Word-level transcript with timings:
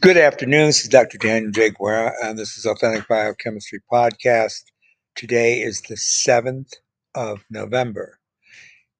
Good 0.00 0.16
afternoon. 0.16 0.66
This 0.66 0.84
is 0.84 0.88
Dr. 0.88 1.18
Daniel 1.18 1.50
J. 1.50 1.70
Guerra, 1.70 2.12
and 2.22 2.38
this 2.38 2.56
is 2.56 2.64
Authentic 2.64 3.08
Biochemistry 3.08 3.80
Podcast. 3.92 4.62
Today 5.16 5.60
is 5.60 5.80
the 5.80 5.96
7th 5.96 6.74
of 7.16 7.44
November, 7.50 8.20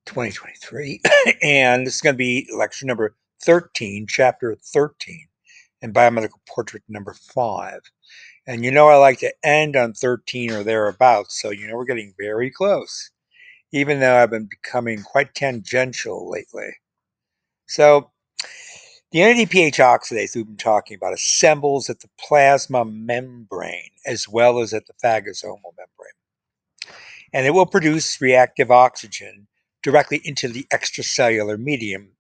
2023, 0.07 1.01
and 1.43 1.87
this 1.87 1.95
is 1.95 2.01
going 2.01 2.15
to 2.15 2.19
be 2.19 2.49
lecture 2.53 2.85
number 2.85 3.15
13, 3.45 4.07
chapter 4.09 4.57
13, 4.61 5.29
and 5.83 5.95
biomedical 5.95 6.41
portrait 6.49 6.83
number 6.89 7.15
5. 7.33 7.79
And 8.49 8.65
you 8.65 8.73
know, 8.73 8.89
I 8.89 8.97
like 8.97 9.21
to 9.21 9.33
end 9.45 9.77
on 9.77 9.93
13 9.93 10.51
or 10.51 10.65
thereabouts, 10.65 11.41
so 11.41 11.51
you 11.51 11.69
know 11.69 11.77
we're 11.77 11.85
getting 11.85 12.13
very 12.19 12.51
close, 12.51 13.13
even 13.71 14.01
though 14.01 14.17
I've 14.17 14.31
been 14.31 14.49
becoming 14.51 15.05
quite 15.05 15.33
tangential 15.37 16.29
lately. 16.29 16.71
So, 17.69 18.11
the 19.11 19.21
NADPH 19.21 19.77
oxidase 19.77 20.37
we've 20.37 20.47
been 20.47 20.57
talking 20.57 20.95
about 20.95 21.15
assembles 21.15 21.89
at 21.89 22.01
the 22.01 22.11
plasma 22.19 22.85
membrane 22.85 23.91
as 24.07 24.29
well 24.29 24.61
as 24.61 24.75
at 24.75 24.87
the 24.87 24.93
phagosomal 25.03 25.73
membrane. 25.77 26.93
And 27.33 27.47
it 27.47 27.55
will 27.55 27.67
produce 27.67 28.21
reactive 28.21 28.71
oxygen 28.71 29.47
directly 29.83 30.21
into 30.25 30.49
the 30.49 30.67
extracellular 30.73 31.59
medium, 31.59 32.13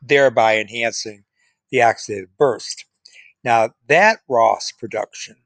thereby 0.00 0.58
enhancing 0.58 1.24
the 1.70 1.78
oxidative 1.78 2.28
burst. 2.38 2.86
Now, 3.44 3.70
that 3.88 4.20
ROS 4.28 4.72
production 4.72 5.36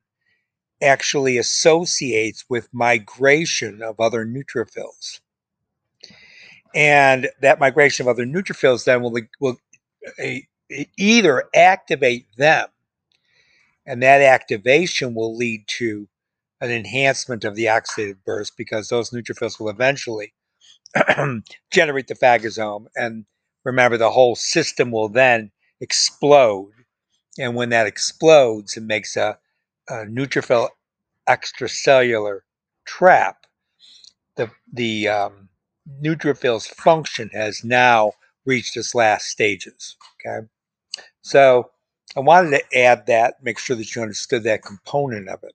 actually 0.83 1.39
associates 1.39 2.45
with 2.49 2.69
migration 2.73 3.83
of 3.83 4.01
other 4.01 4.27
neutrophils. 4.27 5.21
And 6.75 7.29
that 7.41 7.59
migration 7.59 8.05
of 8.05 8.09
other 8.09 8.27
neutrophils 8.27 8.85
then 8.85 9.03
will, 9.03 9.19
will 9.41 9.57
either 10.97 11.45
activate 11.55 12.27
them, 12.37 12.69
and 13.87 14.03
that 14.03 14.21
activation 14.21 15.15
will 15.15 15.37
lead 15.37 15.65
to 15.69 16.09
an 16.61 16.71
enhancement 16.71 17.45
of 17.45 17.55
the 17.55 17.67
oxidative 17.67 18.19
burst 18.25 18.57
because 18.57 18.89
those 18.89 19.11
neutrophils 19.11 19.61
will 19.61 19.69
eventually 19.69 20.33
generate 21.71 22.09
the 22.09 22.15
phagosome. 22.15 22.87
And 22.97 23.27
remember, 23.65 23.97
the 23.97 24.11
whole 24.11 24.37
system 24.37 24.91
will 24.91 25.09
then 25.09 25.51
explode. 25.81 26.73
And 27.39 27.55
when 27.55 27.69
that 27.71 27.87
explodes, 27.87 28.77
it 28.77 28.83
makes 28.83 29.17
a, 29.17 29.39
a 29.89 30.07
neutrophil 30.07 30.71
extracellular 31.29 32.41
trap. 32.87 33.47
The, 34.37 34.51
the 34.73 35.09
um, 35.09 35.49
neutrophil's 36.03 36.67
function 36.67 37.31
has 37.33 37.63
now 37.63 38.13
reached 38.47 38.77
its 38.77 38.95
last 38.95 39.27
stages. 39.27 39.97
Okay. 40.27 40.47
So 41.23 41.71
I 42.17 42.21
wanted 42.21 42.51
to 42.51 42.79
add 42.79 43.07
that, 43.07 43.37
make 43.43 43.59
sure 43.59 43.77
that 43.77 43.95
you 43.95 44.03
understood 44.03 44.45
that 44.45 44.63
component 44.63 45.29
of 45.29 45.43
it. 45.43 45.55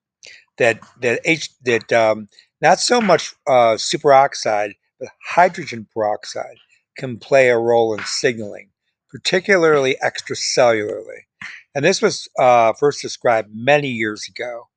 That 0.57 0.79
that 1.01 1.21
H 1.23 1.49
that 1.63 1.91
um, 1.91 2.27
not 2.61 2.79
so 2.79 3.01
much 3.01 3.33
uh, 3.47 3.75
superoxide, 3.75 4.73
but 4.99 5.09
hydrogen 5.25 5.87
peroxide 5.93 6.57
can 6.97 7.17
play 7.17 7.49
a 7.49 7.57
role 7.57 7.93
in 7.95 8.03
signaling, 8.03 8.69
particularly 9.09 9.97
extracellularly. 10.03 11.21
And 11.73 11.83
this 11.83 12.01
was 12.01 12.27
uh, 12.37 12.73
first 12.73 13.01
described 13.01 13.49
many 13.53 13.87
years 13.87 14.27
ago 14.27 14.67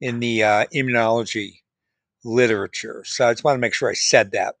in 0.00 0.20
the 0.20 0.42
uh, 0.44 0.64
immunology 0.72 1.58
literature. 2.24 3.02
So 3.04 3.28
I 3.28 3.32
just 3.32 3.44
want 3.44 3.56
to 3.56 3.60
make 3.60 3.74
sure 3.74 3.90
I 3.90 3.94
said 3.94 4.32
that. 4.32 4.54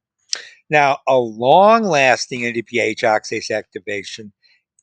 Now, 0.68 0.98
a 1.06 1.16
long 1.16 1.84
lasting 1.84 2.40
NADPH 2.40 3.02
oxidase 3.02 3.50
activation 3.50 4.32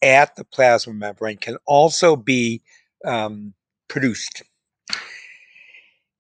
at 0.02 0.36
the 0.36 0.44
plasma 0.44 0.94
membrane 0.94 1.38
can 1.38 1.58
also 1.66 2.16
be 2.16 2.62
um, 3.06 3.54
produced. 3.88 4.44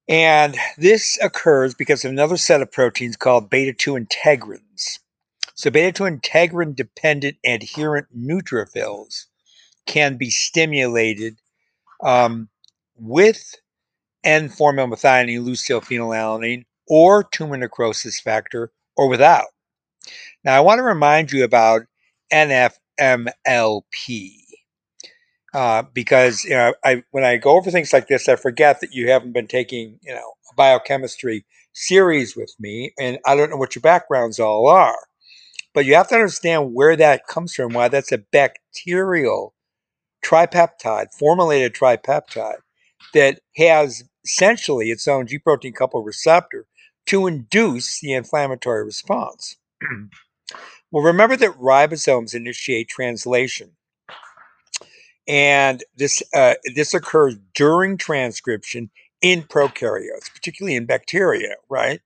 And 0.07 0.57
this 0.77 1.17
occurs 1.21 1.73
because 1.73 2.03
of 2.03 2.11
another 2.11 2.37
set 2.37 2.61
of 2.61 2.71
proteins 2.71 3.15
called 3.15 3.49
beta 3.49 3.73
2 3.73 3.93
integrins. 3.93 4.99
So, 5.55 5.69
beta 5.69 5.91
2 5.91 6.03
integrin 6.03 6.75
dependent 6.75 7.37
adherent 7.45 8.07
neutrophils 8.17 9.25
can 9.85 10.17
be 10.17 10.29
stimulated 10.29 11.37
um, 12.03 12.49
with 12.95 13.55
N 14.23 14.49
formylmethionine, 14.49 15.43
leucyl 15.43 15.81
phenylalanine, 15.81 16.65
or 16.87 17.23
tumor 17.23 17.57
necrosis 17.57 18.19
factor, 18.19 18.71
or 18.97 19.07
without. 19.07 19.47
Now, 20.43 20.57
I 20.57 20.59
want 20.59 20.79
to 20.79 20.83
remind 20.83 21.31
you 21.31 21.43
about 21.43 21.83
NF 22.33 22.73
MLP. 23.01 24.31
Uh, 25.53 25.83
because 25.93 26.45
you 26.45 26.51
know, 26.51 26.73
I 26.85 27.03
when 27.11 27.25
I 27.25 27.37
go 27.37 27.57
over 27.57 27.71
things 27.71 27.91
like 27.91 28.07
this, 28.07 28.29
I 28.29 28.37
forget 28.37 28.79
that 28.81 28.93
you 28.93 29.09
haven't 29.09 29.33
been 29.33 29.47
taking 29.47 29.99
you 30.01 30.13
know 30.13 30.33
a 30.51 30.55
biochemistry 30.55 31.45
series 31.73 32.35
with 32.37 32.53
me, 32.59 32.93
and 32.99 33.19
I 33.25 33.35
don't 33.35 33.49
know 33.49 33.57
what 33.57 33.75
your 33.75 33.81
backgrounds 33.81 34.39
all 34.39 34.67
are. 34.67 34.97
But 35.73 35.85
you 35.85 35.95
have 35.95 36.07
to 36.09 36.15
understand 36.15 36.73
where 36.73 36.95
that 36.95 37.27
comes 37.27 37.53
from. 37.53 37.73
Why 37.73 37.89
that's 37.89 38.13
a 38.13 38.19
bacterial 38.19 39.53
tripeptide, 40.25 41.07
formulated 41.17 41.73
tripeptide, 41.73 42.59
that 43.13 43.41
has 43.57 44.03
essentially 44.23 44.91
its 44.91 45.07
own 45.07 45.27
G 45.27 45.39
protein 45.39 45.73
coupled 45.73 46.05
receptor 46.05 46.65
to 47.07 47.27
induce 47.27 47.99
the 47.99 48.13
inflammatory 48.13 48.85
response. 48.85 49.57
Well, 50.91 51.03
remember 51.03 51.37
that 51.37 51.57
ribosomes 51.59 52.35
initiate 52.35 52.89
translation. 52.89 53.71
And 55.27 55.83
this, 55.95 56.23
uh, 56.33 56.55
this 56.75 56.93
occurs 56.93 57.37
during 57.55 57.97
transcription 57.97 58.89
in 59.21 59.43
prokaryotes, 59.43 60.33
particularly 60.33 60.75
in 60.75 60.85
bacteria, 60.85 61.55
right? 61.69 62.01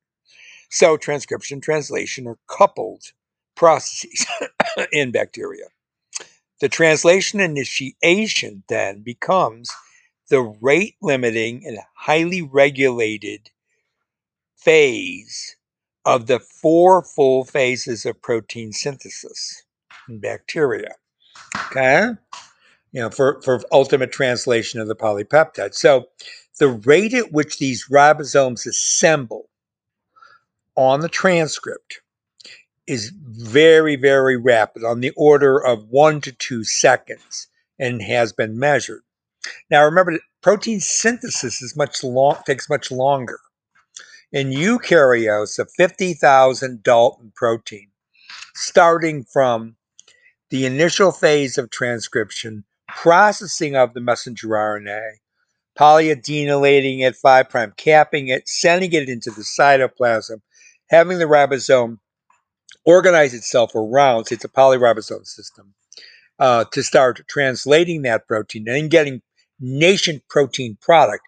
So 0.70 0.98
transcription 0.98 1.62
translation 1.62 2.28
are 2.28 2.38
coupled 2.48 3.14
processes 3.56 4.26
in 4.92 5.12
bacteria. 5.12 5.66
The 6.62 6.70
translation 6.70 7.40
initiation 7.40 8.64
then 8.70 9.02
becomes 9.02 9.70
the 10.30 10.42
rate 10.42 10.96
limiting 11.02 11.66
and 11.66 11.80
highly 11.96 12.42
regulated 12.42 13.52
phase 14.58 15.58
of 16.06 16.28
the 16.28 16.40
four 16.40 17.04
full 17.04 17.44
phases 17.46 18.06
of 18.06 18.22
protein 18.22 18.72
synthesis 18.72 19.64
in 20.08 20.20
bacteria. 20.20 20.96
Okay? 21.68 22.10
You 22.92 23.02
know, 23.02 23.10
for, 23.10 23.42
for 23.42 23.62
ultimate 23.72 24.12
translation 24.12 24.80
of 24.80 24.88
the 24.88 24.96
polypeptide. 24.96 25.74
So 25.74 26.08
the 26.60 26.70
rate 26.70 27.14
at 27.14 27.32
which 27.32 27.58
these 27.58 27.88
ribosomes 27.92 28.66
assemble 28.66 29.50
on 30.76 31.02
the 31.02 31.10
transcript 31.10 32.02
is 32.88 33.12
very, 33.16 33.96
very 33.96 34.38
rapid, 34.38 34.84
on 34.84 35.00
the 35.00 35.12
order 35.18 35.58
of 35.58 35.90
one 35.90 36.22
to 36.22 36.32
two 36.32 36.64
seconds, 36.64 37.48
and 37.80 38.02
has 38.02 38.32
been 38.32 38.60
measured. 38.60 39.02
Now, 39.70 39.84
remember, 39.84 40.20
protein 40.42 40.80
synthesis 40.80 41.62
is 41.62 41.76
much 41.76 42.04
long 42.04 42.38
takes 42.46 42.70
much 42.70 42.92
longer 42.92 43.40
in 44.36 44.52
eukaryotes 44.52 45.58
of 45.60 45.72
50,000 45.78 46.84
Dalton 46.84 47.32
protein, 47.38 47.88
starting 48.54 49.24
from 49.24 49.78
the 50.50 50.66
initial 50.66 51.14
phase 51.14 51.58
of 51.58 51.70
transcription, 51.70 52.66
processing 52.90 53.78
of 53.78 53.94
the 53.94 54.02
messenger 54.02 54.50
RNA, 54.50 55.12
polyadenylating 55.80 57.00
it, 57.00 57.16
5' 57.16 57.78
capping 57.78 58.28
it, 58.28 58.50
sending 58.50 58.92
it 58.92 59.08
into 59.08 59.32
the 59.32 59.42
cytoplasm, 59.42 60.42
having 60.90 61.18
the 61.18 61.26
ribosome 61.26 62.00
organize 62.84 63.34
itself 63.34 63.74
around, 63.74 64.28
it's 64.32 64.44
a 64.44 64.50
polyribosome 64.50 65.26
system, 65.26 65.74
uh, 66.40 66.66
to 66.74 66.84
start 66.84 67.22
translating 67.30 68.02
that 68.02 68.28
protein 68.28 68.68
and 68.68 68.92
getting 68.92 69.22
nascent 69.62 70.28
protein 70.28 70.78
product 70.82 71.24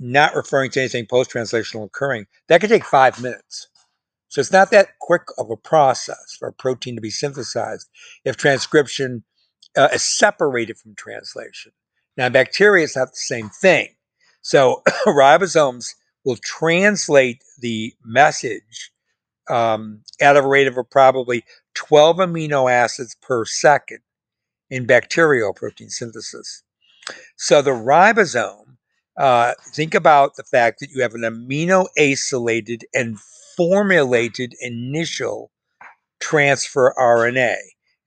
not 0.00 0.34
referring 0.34 0.70
to 0.72 0.80
anything 0.80 1.06
post 1.06 1.30
translational 1.30 1.86
occurring, 1.86 2.26
that 2.48 2.60
could 2.60 2.70
take 2.70 2.84
five 2.84 3.20
minutes. 3.22 3.68
So 4.28 4.40
it's 4.40 4.52
not 4.52 4.70
that 4.70 4.98
quick 5.00 5.22
of 5.38 5.50
a 5.50 5.56
process 5.56 6.36
for 6.38 6.48
a 6.48 6.52
protein 6.52 6.94
to 6.96 7.00
be 7.00 7.10
synthesized 7.10 7.88
if 8.24 8.36
transcription 8.36 9.24
uh, 9.76 9.88
is 9.92 10.02
separated 10.02 10.78
from 10.78 10.94
translation. 10.94 11.72
Now, 12.16 12.28
bacteria 12.28 12.84
is 12.84 12.96
not 12.96 13.12
the 13.12 13.16
same 13.16 13.48
thing. 13.48 13.88
So 14.42 14.82
ribosomes 15.06 15.94
will 16.24 16.36
translate 16.36 17.42
the 17.60 17.94
message 18.04 18.92
um, 19.48 20.02
at 20.20 20.36
a 20.36 20.46
rate 20.46 20.66
of 20.66 20.76
probably 20.90 21.44
12 21.74 22.18
amino 22.18 22.70
acids 22.70 23.14
per 23.14 23.44
second 23.44 24.00
in 24.68 24.84
bacterial 24.84 25.54
protein 25.54 25.88
synthesis. 25.88 26.62
So 27.36 27.62
the 27.62 27.70
ribosome 27.70 28.67
uh, 29.18 29.52
think 29.74 29.94
about 29.94 30.36
the 30.36 30.44
fact 30.44 30.78
that 30.80 30.90
you 30.90 31.02
have 31.02 31.14
an 31.14 31.22
amino 31.22 31.86
acylated 31.98 32.82
and 32.94 33.18
formulated 33.56 34.54
initial 34.60 35.50
transfer 36.20 36.94
RNA. 36.96 37.56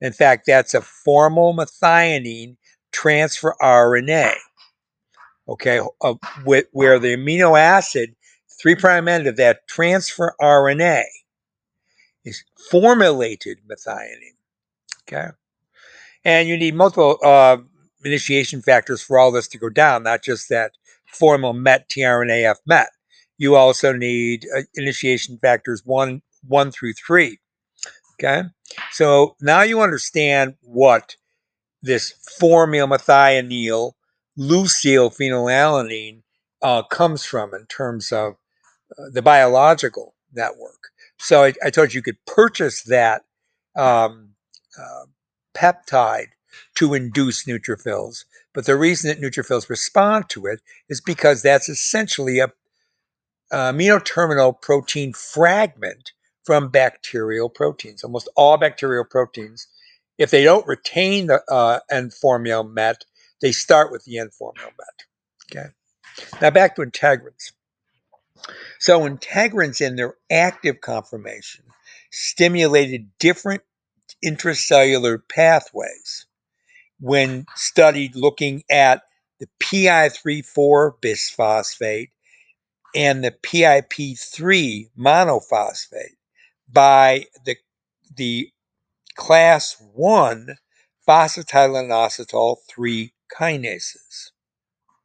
In 0.00 0.12
fact, 0.12 0.44
that's 0.46 0.72
a 0.74 0.80
formal 0.80 1.54
methionine 1.54 2.56
transfer 2.92 3.54
RNA. 3.62 4.34
Okay, 5.48 5.80
uh, 6.00 6.14
with, 6.46 6.66
where 6.72 6.98
the 6.98 7.16
amino 7.16 7.58
acid, 7.58 8.14
three 8.60 8.74
prime 8.74 9.06
end 9.06 9.26
of 9.26 9.36
that 9.36 9.68
transfer 9.68 10.34
RNA 10.40 11.02
is 12.24 12.42
formulated 12.70 13.58
methionine. 13.68 14.36
Okay, 15.02 15.28
and 16.24 16.48
you 16.48 16.56
need 16.56 16.74
multiple 16.74 17.18
uh, 17.22 17.58
initiation 18.04 18.62
factors 18.62 19.02
for 19.02 19.18
all 19.18 19.30
this 19.30 19.48
to 19.48 19.58
go 19.58 19.68
down, 19.68 20.04
not 20.04 20.22
just 20.22 20.48
that 20.48 20.72
formal 21.12 21.52
MET 21.52 21.88
tRNAF 21.88 22.56
MET. 22.66 22.88
You 23.38 23.56
also 23.56 23.92
need 23.92 24.46
uh, 24.56 24.62
initiation 24.74 25.38
factors 25.40 25.82
one 25.84 26.22
one 26.46 26.70
through 26.70 26.94
three. 26.94 27.38
Okay, 28.14 28.42
so 28.90 29.36
now 29.40 29.62
you 29.62 29.80
understand 29.80 30.54
what 30.62 31.16
this 31.82 32.14
formyl 32.40 32.88
methionine 32.88 33.92
leucyl 34.38 35.14
phenylalanine 35.14 36.22
uh, 36.62 36.82
comes 36.84 37.24
from 37.24 37.54
in 37.54 37.66
terms 37.66 38.12
of 38.12 38.34
uh, 38.98 39.10
the 39.12 39.22
biological 39.22 40.14
network. 40.32 40.88
So 41.18 41.44
I, 41.44 41.52
I, 41.64 41.70
told 41.70 41.92
you 41.92 41.98
you 41.98 42.02
could 42.02 42.24
purchase 42.26 42.82
that 42.84 43.22
um, 43.76 44.30
uh, 44.78 45.04
peptide 45.54 46.28
to 46.76 46.94
induce 46.94 47.44
neutrophils. 47.44 48.24
But 48.54 48.66
the 48.66 48.76
reason 48.76 49.08
that 49.08 49.20
neutrophils 49.20 49.68
respond 49.68 50.28
to 50.30 50.46
it 50.46 50.60
is 50.88 51.00
because 51.00 51.42
that's 51.42 51.68
essentially 51.68 52.38
a, 52.38 52.52
a 53.50 53.56
amino 53.56 54.04
terminal 54.04 54.52
protein 54.52 55.12
fragment 55.12 56.12
from 56.44 56.68
bacterial 56.68 57.48
proteins. 57.48 58.04
Almost 58.04 58.28
all 58.36 58.58
bacterial 58.58 59.04
proteins, 59.04 59.68
if 60.18 60.30
they 60.30 60.44
don't 60.44 60.66
retain 60.66 61.28
the 61.28 61.42
uh, 61.50 61.80
end 61.90 62.12
formula 62.12 62.64
met, 62.64 63.04
they 63.40 63.52
start 63.52 63.90
with 63.90 64.04
the 64.04 64.18
end 64.18 64.34
formula 64.34 64.70
met. 64.78 65.60
Okay. 65.60 65.68
Now 66.40 66.50
back 66.50 66.76
to 66.76 66.82
integrins. 66.82 67.52
So 68.78 69.00
integrins 69.00 69.80
in 69.80 69.96
their 69.96 70.16
active 70.30 70.80
conformation 70.80 71.64
stimulated 72.10 73.08
different 73.18 73.62
intracellular 74.24 75.20
pathways 75.28 76.26
when 77.02 77.44
studied 77.56 78.14
looking 78.14 78.62
at 78.70 79.02
the 79.40 79.48
PI3-4 79.60 80.92
bisphosphate 81.02 82.10
and 82.94 83.24
the 83.24 83.32
PIP3 83.32 84.88
monophosphate 84.96 86.14
by 86.72 87.26
the, 87.44 87.56
the 88.14 88.48
class 89.16 89.82
1 89.94 90.56
phosphatidylinositol 91.08 92.58
3 92.68 93.12
kinases. 93.36 94.30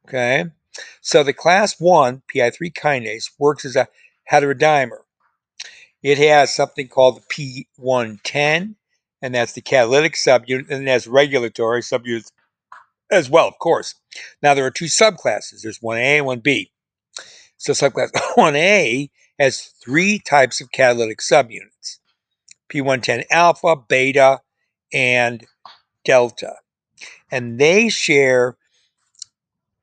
Okay? 0.06 0.44
So 1.00 1.24
the 1.24 1.32
class 1.32 1.80
1 1.80 2.22
PI3 2.32 2.72
kinase 2.72 3.32
works 3.40 3.64
as 3.64 3.74
a 3.74 3.88
heterodimer. 4.30 5.00
It 6.04 6.18
has 6.18 6.54
something 6.54 6.86
called 6.86 7.22
the 7.28 7.66
P110 7.76 8.76
and 9.22 9.34
that's 9.34 9.52
the 9.52 9.60
catalytic 9.60 10.14
subunit, 10.14 10.70
and 10.70 10.86
it 10.86 10.90
has 10.90 11.06
regulatory 11.06 11.82
subunits 11.82 12.30
as 13.10 13.30
well, 13.30 13.48
of 13.48 13.58
course. 13.58 13.94
Now, 14.42 14.54
there 14.54 14.66
are 14.66 14.70
two 14.70 14.86
subclasses. 14.86 15.62
There's 15.62 15.78
1A 15.78 16.18
and 16.18 16.26
1B. 16.26 16.70
So 17.56 17.72
subclass 17.72 18.10
1A 18.36 19.10
has 19.38 19.72
three 19.82 20.18
types 20.18 20.60
of 20.60 20.70
catalytic 20.72 21.18
subunits, 21.18 21.98
P110 22.72 23.24
alpha, 23.30 23.76
beta, 23.76 24.40
and 24.92 25.44
delta. 26.04 26.54
And 27.30 27.58
they 27.58 27.88
share 27.88 28.56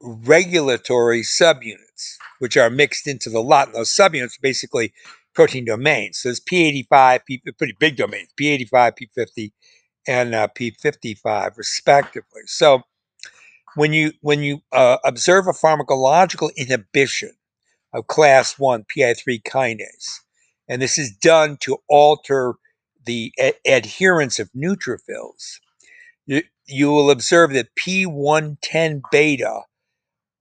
regulatory 0.02 1.22
subunits, 1.22 2.18
which 2.40 2.58
are 2.58 2.70
mixed 2.70 3.08
into 3.08 3.30
the 3.30 3.42
lot. 3.42 3.74
Those 3.74 3.90
subunits 3.90 4.40
basically 4.42 4.94
protein 5.36 5.66
domains. 5.66 6.20
So 6.20 6.30
there's 6.30 6.40
P85, 6.40 7.26
P, 7.26 7.42
pretty 7.58 7.76
big 7.80 7.98
domains, 7.98 8.30
P85, 8.40 8.94
P50, 9.18 9.52
and 10.08 10.34
uh, 10.34 10.48
P55 10.58 11.58
respectively. 11.58 12.42
So 12.46 12.82
when 13.76 13.94
you 13.94 14.14
when 14.22 14.42
you 14.42 14.62
uh, 14.72 14.98
observe 15.04 15.48
a 15.48 15.52
pharmacological 15.52 16.50
inhibition 16.56 17.32
of 17.94 18.08
class 18.08 18.58
1 18.58 18.86
PI3 18.96 19.44
kinase, 19.44 20.20
and 20.68 20.82
this 20.82 20.98
is 20.98 21.16
done 21.16 21.58
to 21.62 21.78
alter 21.90 22.56
the 23.06 23.32
adherence 23.68 24.40
of 24.40 24.50
neutrophils, 24.54 25.60
you, 26.26 26.42
you 26.68 26.92
will 26.92 27.12
observe 27.12 27.54
that 27.54 27.76
P110 27.76 29.02
beta 29.12 29.62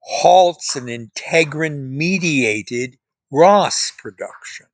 halts 0.00 0.76
an 0.76 0.87
integrin 0.87 1.90
mediated 1.90 2.97
ROS 3.31 3.93
production. 3.99 4.67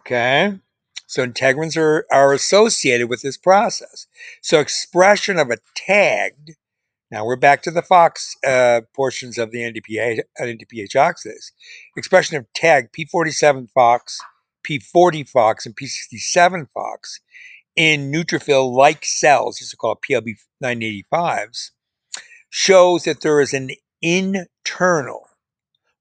Okay. 0.00 0.58
So 1.06 1.26
integrins 1.26 1.76
are, 1.76 2.06
are 2.12 2.32
associated 2.32 3.08
with 3.08 3.22
this 3.22 3.36
process. 3.36 4.06
So 4.42 4.60
expression 4.60 5.38
of 5.38 5.50
a 5.50 5.58
tagged, 5.74 6.52
now 7.10 7.24
we're 7.24 7.36
back 7.36 7.62
to 7.62 7.70
the 7.72 7.82
FOX 7.82 8.36
uh, 8.46 8.82
portions 8.94 9.36
of 9.36 9.50
the 9.50 9.58
NDPA, 9.58 10.20
NDPH 10.40 10.94
oxidase. 10.94 11.50
Expression 11.96 12.36
of 12.36 12.46
tagged 12.54 12.94
P47 12.94 13.68
FOX, 13.74 14.18
P40 14.68 15.28
FOX, 15.28 15.66
and 15.66 15.74
P67 15.74 16.68
FOX 16.72 17.20
in 17.76 18.12
neutrophil-like 18.12 19.04
cells, 19.04 19.56
these 19.56 19.72
are 19.72 19.76
called 19.76 19.98
PLB 20.08 20.36
985s, 20.62 21.70
shows 22.50 23.04
that 23.04 23.20
there 23.20 23.40
is 23.40 23.52
an 23.52 23.70
internal, 24.00 25.28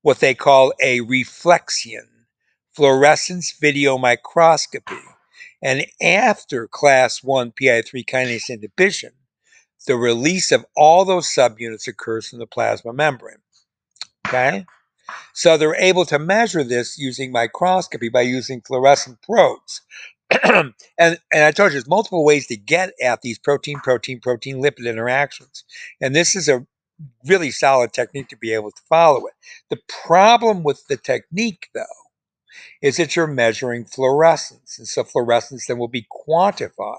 what 0.01 0.19
they 0.19 0.33
call 0.33 0.73
a 0.81 1.01
reflexion 1.01 2.18
fluorescence 2.73 3.55
video 3.59 3.97
microscopy. 3.97 4.95
And 5.61 5.85
after 6.01 6.67
class 6.67 7.23
1 7.23 7.51
PI3 7.51 8.05
kinase 8.05 8.49
inhibition, 8.49 9.11
the 9.87 9.95
release 9.95 10.51
of 10.51 10.65
all 10.75 11.05
those 11.05 11.27
subunits 11.27 11.87
occurs 11.87 12.29
from 12.29 12.39
the 12.39 12.47
plasma 12.47 12.93
membrane. 12.93 13.37
Okay? 14.27 14.65
So 15.33 15.57
they're 15.57 15.75
able 15.75 16.05
to 16.05 16.19
measure 16.19 16.63
this 16.63 16.97
using 16.97 17.31
microscopy 17.31 18.09
by 18.09 18.21
using 18.21 18.61
fluorescent 18.61 19.21
probes. 19.21 19.81
and, 20.43 20.73
and 20.97 21.17
I 21.33 21.51
told 21.51 21.71
you 21.71 21.73
there's 21.73 21.87
multiple 21.87 22.23
ways 22.23 22.45
to 22.47 22.57
get 22.57 22.93
at 23.01 23.21
these 23.21 23.39
protein, 23.39 23.79
protein, 23.79 24.19
protein 24.19 24.61
lipid 24.61 24.85
interactions. 24.85 25.63
And 25.99 26.15
this 26.15 26.35
is 26.35 26.47
a 26.47 26.65
really 27.25 27.51
solid 27.51 27.93
technique 27.93 28.27
to 28.29 28.37
be 28.37 28.53
able 28.53 28.71
to 28.71 28.81
follow 28.87 29.25
it. 29.25 29.33
The 29.69 29.79
problem 29.87 30.63
with 30.63 30.85
the 30.87 30.97
technique, 30.97 31.69
though, 31.73 31.83
is 32.81 32.97
that 32.97 33.15
you're 33.15 33.27
measuring 33.27 33.85
fluorescence. 33.85 34.77
And 34.77 34.87
so 34.87 35.03
fluorescence 35.03 35.67
then 35.67 35.77
will 35.77 35.87
be 35.87 36.07
quantified. 36.27 36.97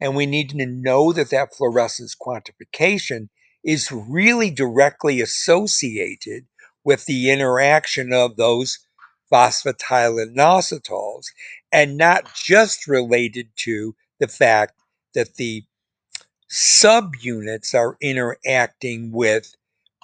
And 0.00 0.14
we 0.16 0.26
need 0.26 0.50
to 0.50 0.66
know 0.66 1.12
that 1.12 1.30
that 1.30 1.54
fluorescence 1.54 2.14
quantification 2.14 3.28
is 3.64 3.90
really 3.92 4.50
directly 4.50 5.20
associated 5.20 6.46
with 6.84 7.06
the 7.06 7.30
interaction 7.30 8.12
of 8.12 8.36
those 8.36 8.78
phosphatidylinositols 9.32 11.26
and 11.72 11.96
not 11.96 12.34
just 12.34 12.86
related 12.86 13.48
to 13.56 13.94
the 14.20 14.28
fact 14.28 14.74
that 15.14 15.34
the 15.34 15.64
subunits 16.50 17.74
are 17.74 17.96
interacting 18.00 19.12
with 19.12 19.54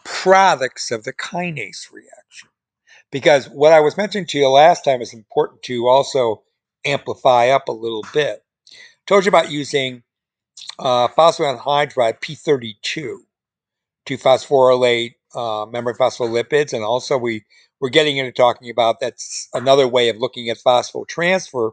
products 0.05 0.91
of 0.91 1.05
the 1.05 1.13
kinase 1.13 1.91
reaction 1.91 2.24
because 3.15 3.49
what 3.49 3.73
I 3.73 3.79
was 3.79 3.97
mentioning 3.97 4.27
to 4.27 4.39
you 4.39 4.49
last 4.49 4.85
time 4.85 5.01
is 5.01 5.15
important 5.15 5.63
to 5.63 5.87
also 5.87 6.43
amplify 6.85 7.51
up 7.51 7.69
a 7.69 7.73
little 7.73 8.05
bit. 8.13 8.43
I 8.69 8.75
told 9.07 9.25
you 9.25 9.29
about 9.29 9.53
using 9.53 10.03
uh, 10.81 11.07
phosphoanhydride 11.07 12.21
P32 12.21 13.19
to 14.07 14.19
phosphorylate 14.19 15.15
uh, 15.33 15.65
membrane 15.67 15.95
phospholipids, 15.95 16.73
and 16.73 16.83
also 16.83 17.17
we 17.17 17.45
we're 17.81 17.89
getting 17.89 18.17
into 18.17 18.33
talking 18.33 18.69
about 18.69 18.99
that's 18.99 19.49
another 19.55 19.87
way 19.87 20.09
of 20.09 20.17
looking 20.17 20.49
at 20.49 20.59
phosphotransfer 20.59 21.71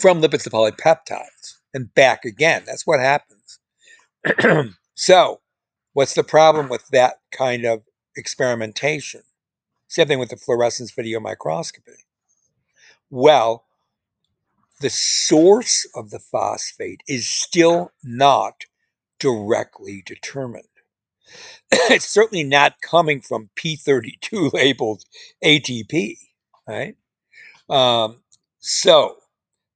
from 0.00 0.20
lipids 0.20 0.42
to 0.42 0.50
polypeptides 0.50 1.58
and 1.72 1.94
back 1.94 2.24
again. 2.24 2.64
That's 2.66 2.88
what 2.88 2.98
happens. 2.98 3.60
so, 4.96 5.42
what's 5.92 6.14
the 6.14 6.24
problem 6.24 6.68
with 6.68 6.88
that 6.88 7.18
kind 7.30 7.64
of 7.64 7.84
experimentation? 8.16 9.22
Same 9.94 10.08
thing 10.08 10.18
with 10.18 10.30
the 10.30 10.36
fluorescence 10.36 10.90
video 10.90 11.20
microscopy. 11.20 11.92
Well, 13.10 13.64
the 14.80 14.90
source 14.90 15.86
of 15.94 16.10
the 16.10 16.18
phosphate 16.18 17.02
is 17.06 17.30
still 17.30 17.92
not 18.02 18.64
directly 19.20 20.02
determined. 20.04 20.66
it's 21.70 22.08
certainly 22.08 22.42
not 22.42 22.80
coming 22.80 23.20
from 23.20 23.50
P32 23.54 24.52
labeled 24.52 25.04
ATP, 25.44 26.16
right? 26.66 26.96
Um, 27.70 28.16
so 28.58 29.18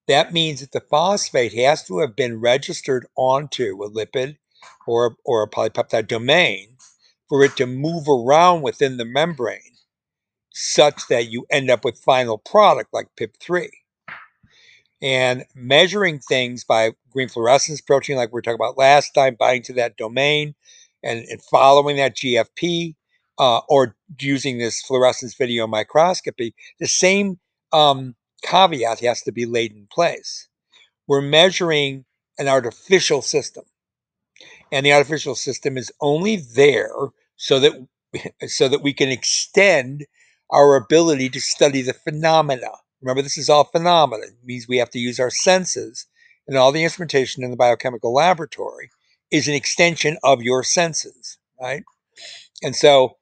that 0.09 0.33
means 0.33 0.59
that 0.59 0.73
the 0.73 0.81
phosphate 0.81 1.55
has 1.55 1.85
to 1.85 2.01
have 2.01 2.17
been 2.17 2.41
registered 2.41 3.07
onto 3.15 3.85
a 3.85 3.89
lipid 3.89 4.39
or, 4.85 5.15
or 5.25 5.45
a 5.45 5.49
polypeptide 5.49 6.09
domain 6.09 6.71
for 7.29 7.45
it 7.45 7.55
to 7.59 7.67
move 7.67 8.09
around 8.09 8.63
within 8.63 8.97
the 8.97 9.05
membrane 9.05 9.78
such 10.59 11.07
that 11.09 11.31
you 11.31 11.47
end 11.51 11.71
up 11.71 11.85
with 11.85 11.99
final 11.99 12.39
product 12.39 12.93
like 12.93 13.09
PIP3. 13.19 13.69
And 15.01 15.45
measuring 15.55 16.19
things 16.19 16.65
by 16.65 16.93
green 17.11 17.29
fluorescence 17.29 17.81
protein, 17.81 18.17
like 18.17 18.31
we 18.31 18.39
were 18.39 18.43
talking 18.43 18.57
about 18.57 18.77
last 18.77 19.13
time, 19.15 19.37
binding 19.39 19.63
to 19.65 19.73
that 19.75 19.97
domain 19.97 20.57
and, 21.05 21.21
and 21.21 21.41
following 21.41 21.97
that 21.99 22.17
GFP, 22.17 22.97
uh, 23.39 23.61
or 23.69 23.95
using 24.21 24.59
this 24.59 24.83
fluorescence 24.83 25.35
video 25.35 25.69
microscopy, 25.69 26.55
the 26.81 26.89
same 26.89 27.39
um, 27.73 28.17
caveat 28.43 28.99
has 29.01 29.23
to 29.23 29.33
be 29.33 29.47
laid 29.47 29.73
in 29.73 29.87
place. 29.93 30.49
We're 31.07 31.23
measuring 31.23 32.05
an 32.37 32.49
artificial 32.49 33.23
system, 33.23 33.65
and 34.73 34.85
the 34.85 34.93
artificial 34.93 35.37
system 35.37 35.79
is 35.79 35.93
only 36.01 36.37
there 36.37 36.93
so 37.37 37.61
that 37.61 37.87
so 38.49 38.69
that 38.69 38.83
we 38.83 38.93
can 38.93 39.09
extend 39.09 40.05
our 40.51 40.77
ability 40.77 41.29
to 41.31 41.41
study 41.41 41.83
the 41.83 41.93
phenomena. 41.93 42.71
Remember, 43.01 43.23
this 43.23 43.39
is 43.39 43.49
all 43.49 43.65
phenomena. 43.65 44.25
It 44.25 44.45
means 44.45 44.67
we 44.67 44.79
have 44.79 44.91
to 44.91 44.99
use 44.99 45.21
our 45.21 45.31
senses, 45.31 46.07
and 46.47 46.57
all 46.57 46.73
the 46.73 46.85
instrumentation 46.85 47.45
in 47.45 47.51
the 47.51 47.57
biochemical 47.57 48.13
laboratory 48.13 48.91
is 49.31 49.49
an 49.49 49.55
extension 49.55 50.17
of 50.25 50.43
your 50.43 50.63
senses, 50.63 51.39
right? 51.61 51.85
And 52.63 52.75
so 52.75 53.17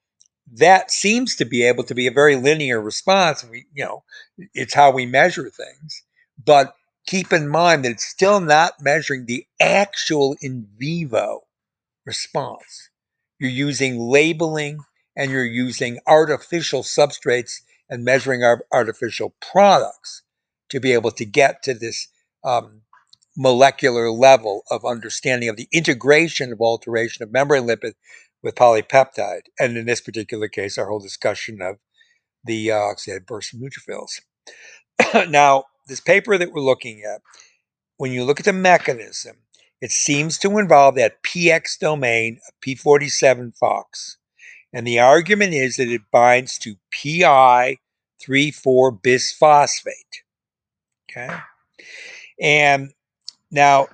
that 0.53 0.91
seems 0.91 1.35
to 1.35 1.45
be 1.45 1.63
able 1.63 1.83
to 1.83 1.95
be 1.95 2.07
a 2.07 2.11
very 2.11 2.35
linear 2.35 2.81
response. 2.81 3.43
We, 3.43 3.65
you 3.73 3.83
know, 3.83 4.03
it's 4.53 4.73
how 4.73 4.91
we 4.91 5.05
measure 5.05 5.49
things. 5.49 6.03
But 6.43 6.73
keep 7.05 7.33
in 7.33 7.49
mind 7.49 7.83
that 7.83 7.91
it's 7.91 8.05
still 8.05 8.39
not 8.39 8.73
measuring 8.81 9.25
the 9.25 9.45
actual 9.59 10.35
in 10.41 10.67
vivo 10.77 11.41
response. 12.05 12.89
You're 13.39 13.51
using 13.51 13.99
labeling 13.99 14.79
and 15.17 15.31
you're 15.31 15.43
using 15.43 15.99
artificial 16.07 16.83
substrates 16.83 17.61
and 17.89 18.05
measuring 18.05 18.43
our 18.43 18.63
artificial 18.71 19.35
products 19.41 20.21
to 20.69 20.79
be 20.79 20.93
able 20.93 21.11
to 21.11 21.25
get 21.25 21.63
to 21.63 21.73
this 21.73 22.07
um, 22.43 22.81
molecular 23.35 24.11
level 24.11 24.63
of 24.69 24.85
understanding 24.85 25.49
of 25.49 25.57
the 25.57 25.67
integration 25.73 26.53
of 26.53 26.61
alteration 26.61 27.23
of 27.23 27.31
membrane 27.31 27.67
lipid 27.67 27.93
with 28.43 28.55
polypeptide. 28.55 29.41
And 29.59 29.75
in 29.75 29.87
this 29.87 30.01
particular 30.01 30.47
case, 30.47 30.77
our 30.77 30.87
whole 30.87 30.99
discussion 30.99 31.61
of 31.61 31.77
the 32.43 32.71
uh, 32.71 32.75
oxidative 32.75 33.25
burst 33.25 33.53
of 33.53 33.59
neutrophils. 33.59 34.21
now, 35.29 35.65
this 35.87 35.99
paper 35.99 36.37
that 36.37 36.51
we're 36.51 36.61
looking 36.61 37.01
at, 37.01 37.21
when 37.97 38.11
you 38.11 38.23
look 38.23 38.39
at 38.39 38.45
the 38.45 38.53
mechanism, 38.53 39.37
it 39.81 39.91
seems 39.91 40.37
to 40.39 40.57
involve 40.57 40.95
that 40.95 41.23
PX 41.23 41.79
domain 41.79 42.39
of 42.47 42.53
P47 42.65 43.57
FOX. 43.57 44.17
And 44.77 44.85
the 44.85 44.99
argument 44.99 45.55
is 45.55 45.77
that 45.77 45.87
it 45.87 46.03
binds 46.11 46.59
to 46.59 46.75
PI 46.91 47.77
3,4 48.23 49.01
bisphosphate. 49.01 50.21
Okay. 51.09 51.35
And 52.39 52.93
now 53.49 53.87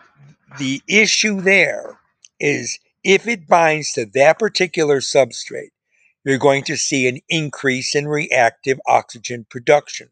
the 0.60 0.82
issue 0.90 1.40
there 1.40 2.00
is 2.38 2.80
if 3.02 3.30
it 3.30 3.48
binds 3.48 3.94
to 3.94 4.06
that 4.14 4.38
particular 4.38 5.00
substrate, 5.00 5.72
you're 6.26 6.38
going 6.38 6.66
to 6.66 6.76
see 6.76 7.08
an 7.08 7.22
increase 7.30 7.96
in 7.96 8.10
reactive 8.10 8.82
oxygen 8.86 9.46
production 9.50 10.10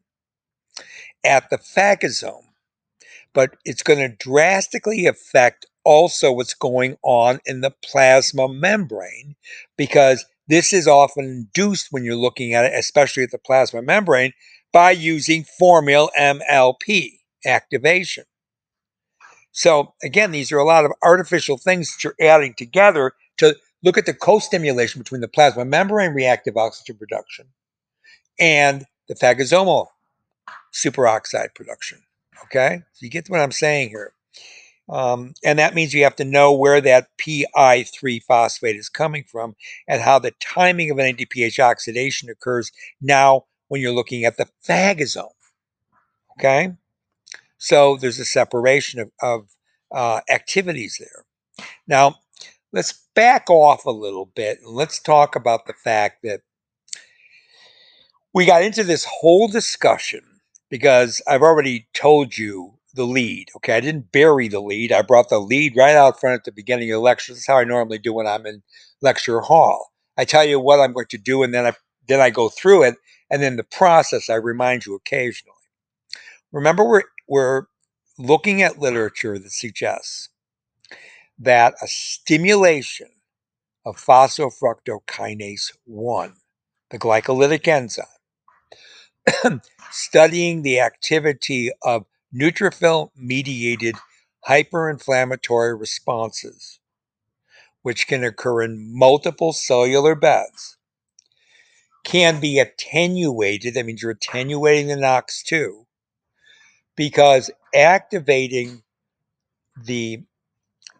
at 1.21 1.49
the 1.49 1.57
phagosome. 1.57 2.45
But 3.33 3.57
it's 3.65 3.83
going 3.83 3.99
to 3.99 4.15
drastically 4.15 5.05
affect 5.05 5.65
also 5.83 6.31
what's 6.31 6.53
going 6.53 6.95
on 7.03 7.41
in 7.45 7.59
the 7.59 7.73
plasma 7.83 8.47
membrane 8.47 9.35
because 9.75 10.25
this 10.47 10.73
is 10.73 10.87
often 10.87 11.25
induced 11.25 11.87
when 11.91 12.03
you're 12.03 12.15
looking 12.15 12.53
at 12.53 12.65
it, 12.65 12.73
especially 12.73 13.23
at 13.23 13.31
the 13.31 13.37
plasma 13.37 13.81
membrane, 13.81 14.33
by 14.73 14.91
using 14.91 15.45
formyl 15.61 16.09
MLP 16.17 17.19
activation. 17.45 18.25
So 19.51 19.93
again, 20.03 20.31
these 20.31 20.51
are 20.51 20.59
a 20.59 20.65
lot 20.65 20.85
of 20.85 20.93
artificial 21.03 21.57
things 21.57 21.93
that 21.93 22.03
you're 22.03 22.29
adding 22.29 22.53
together 22.53 23.13
to 23.37 23.55
look 23.83 23.97
at 23.97 24.05
the 24.05 24.13
co-stimulation 24.13 25.01
between 25.01 25.21
the 25.21 25.27
plasma 25.27 25.65
membrane 25.65 26.13
reactive 26.13 26.55
oxygen 26.57 26.97
production 26.97 27.47
and 28.39 28.85
the 29.07 29.15
phagosomal 29.15 29.87
superoxide 30.73 31.53
production. 31.53 32.01
Okay, 32.45 32.81
so 32.93 33.03
you 33.03 33.09
get 33.09 33.29
what 33.29 33.41
I'm 33.41 33.51
saying 33.51 33.89
here. 33.89 34.13
Um, 34.91 35.33
and 35.43 35.57
that 35.57 35.73
means 35.73 35.93
you 35.93 36.03
have 36.03 36.17
to 36.17 36.25
know 36.25 36.53
where 36.53 36.81
that 36.81 37.07
PI3 37.17 38.21
phosphate 38.23 38.75
is 38.75 38.89
coming 38.89 39.23
from 39.23 39.55
and 39.87 40.01
how 40.01 40.19
the 40.19 40.33
timing 40.41 40.91
of 40.91 40.99
an 40.99 41.15
NADPH 41.15 41.59
oxidation 41.59 42.29
occurs 42.29 42.71
now 42.99 43.45
when 43.69 43.79
you're 43.79 43.93
looking 43.93 44.25
at 44.25 44.35
the 44.35 44.47
phagosome. 44.67 45.29
Okay? 46.37 46.73
So 47.57 47.95
there's 47.95 48.19
a 48.19 48.25
separation 48.25 48.99
of, 48.99 49.11
of 49.21 49.47
uh, 49.93 50.21
activities 50.29 50.97
there. 50.99 51.25
Now, 51.87 52.17
let's 52.73 53.05
back 53.15 53.49
off 53.49 53.85
a 53.85 53.91
little 53.91 54.25
bit 54.25 54.59
and 54.61 54.75
let's 54.75 54.99
talk 54.99 55.37
about 55.37 55.67
the 55.67 55.73
fact 55.73 56.23
that 56.23 56.41
we 58.33 58.45
got 58.45 58.63
into 58.63 58.83
this 58.83 59.05
whole 59.05 59.47
discussion 59.47 60.21
because 60.69 61.21
I've 61.27 61.41
already 61.41 61.87
told 61.93 62.37
you 62.37 62.73
the 62.93 63.05
lead. 63.05 63.49
Okay, 63.57 63.75
I 63.75 63.79
didn't 63.79 64.11
bury 64.11 64.47
the 64.47 64.59
lead. 64.61 64.91
I 64.91 65.01
brought 65.01 65.29
the 65.29 65.39
lead 65.39 65.73
right 65.77 65.95
out 65.95 66.19
front 66.19 66.35
at 66.39 66.43
the 66.45 66.51
beginning 66.51 66.91
of 66.91 66.97
the 66.97 67.01
lecture. 67.01 67.33
This 67.33 67.41
is 67.41 67.47
how 67.47 67.57
I 67.57 67.63
normally 67.63 67.97
do 67.99 68.13
when 68.13 68.27
I'm 68.27 68.45
in 68.45 68.63
lecture 69.01 69.41
hall. 69.41 69.91
I 70.17 70.25
tell 70.25 70.45
you 70.45 70.59
what 70.59 70.79
I'm 70.79 70.93
going 70.93 71.07
to 71.09 71.17
do, 71.17 71.43
and 71.43 71.53
then 71.53 71.65
I 71.65 71.73
then 72.07 72.21
I 72.21 72.29
go 72.29 72.49
through 72.49 72.83
it, 72.83 72.95
and 73.29 73.41
then 73.41 73.55
the 73.55 73.63
process 73.63 74.29
I 74.29 74.35
remind 74.35 74.85
you 74.85 74.95
occasionally. 74.95 75.55
Remember, 76.51 76.87
we're 76.87 77.03
we're 77.27 77.63
looking 78.17 78.61
at 78.61 78.79
literature 78.79 79.39
that 79.39 79.51
suggests 79.51 80.29
that 81.39 81.73
a 81.81 81.87
stimulation 81.87 83.07
of 83.85 83.97
phosphofructokinase 83.97 85.71
1, 85.85 86.33
the 86.91 86.99
glycolytic 86.99 87.67
enzyme, 87.67 88.05
studying 89.91 90.61
the 90.61 90.79
activity 90.79 91.71
of 91.83 92.05
neutrophil 92.33 93.09
mediated 93.15 93.95
hyperinflammatory 94.47 95.79
responses, 95.79 96.79
which 97.81 98.07
can 98.07 98.23
occur 98.23 98.61
in 98.61 98.97
multiple 98.97 99.53
cellular 99.53 100.15
beds, 100.15 100.77
can 102.03 102.39
be 102.39 102.59
attenuated. 102.59 103.73
That 103.73 103.85
means 103.85 104.01
you're 104.01 104.11
attenuating 104.11 104.87
the 104.87 104.95
NOX2 104.95 105.85
because 106.95 107.51
activating 107.75 108.83
the 109.83 110.23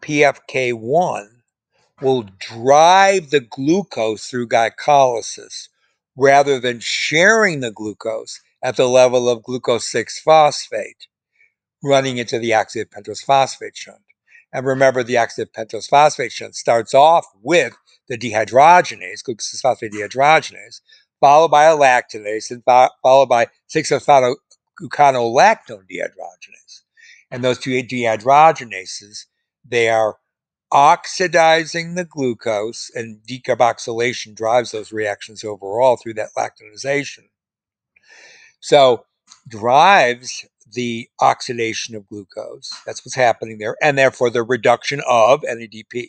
PFK1 0.00 1.28
will 2.00 2.24
drive 2.38 3.30
the 3.30 3.40
glucose 3.40 4.26
through 4.26 4.48
glycolysis 4.48 5.68
rather 6.16 6.58
than 6.60 6.80
sharing 6.80 7.60
the 7.60 7.70
glucose 7.70 8.40
at 8.62 8.76
the 8.76 8.88
level 8.88 9.28
of 9.28 9.42
glucose 9.42 9.88
6 9.90 10.20
phosphate 10.20 11.06
running 11.82 12.18
into 12.18 12.38
the 12.38 12.50
oxidative 12.50 12.90
pentose 12.90 13.24
phosphate 13.24 13.76
shunt. 13.76 14.02
And 14.52 14.66
remember, 14.66 15.02
the 15.02 15.14
oxidative 15.14 15.52
pentose 15.52 15.88
phosphate 15.88 16.32
shunt 16.32 16.54
starts 16.54 16.92
off 16.94 17.26
with 17.42 17.74
the 18.08 18.18
dehydrogenase, 18.18 19.24
glucose 19.24 19.60
phosphate 19.60 19.92
dehydrogenase, 19.92 20.80
followed 21.20 21.48
by 21.48 21.64
a 21.64 21.76
lactonase, 21.76 22.50
and 22.50 22.62
followed 22.64 23.28
by 23.28 23.46
6-phosphoglucanolactone 23.74 25.86
dehydrogenase. 25.90 26.82
And 27.30 27.42
those 27.42 27.58
two 27.58 27.82
dehydrogenases, 27.82 29.24
they 29.64 29.88
are 29.88 30.18
oxidizing 30.70 31.94
the 31.94 32.04
glucose, 32.04 32.90
and 32.94 33.22
decarboxylation 33.28 34.34
drives 34.34 34.72
those 34.72 34.92
reactions 34.92 35.44
overall 35.44 35.96
through 35.96 36.14
that 36.14 36.30
lactonization. 36.36 37.28
So, 38.60 39.06
drives 39.48 40.44
the 40.72 41.08
oxidation 41.20 41.94
of 41.94 42.06
glucose. 42.08 42.70
That's 42.86 43.04
what's 43.04 43.14
happening 43.14 43.58
there, 43.58 43.76
and 43.82 43.96
therefore 43.96 44.30
the 44.30 44.42
reduction 44.42 45.00
of 45.06 45.42
NADP. 45.42 46.08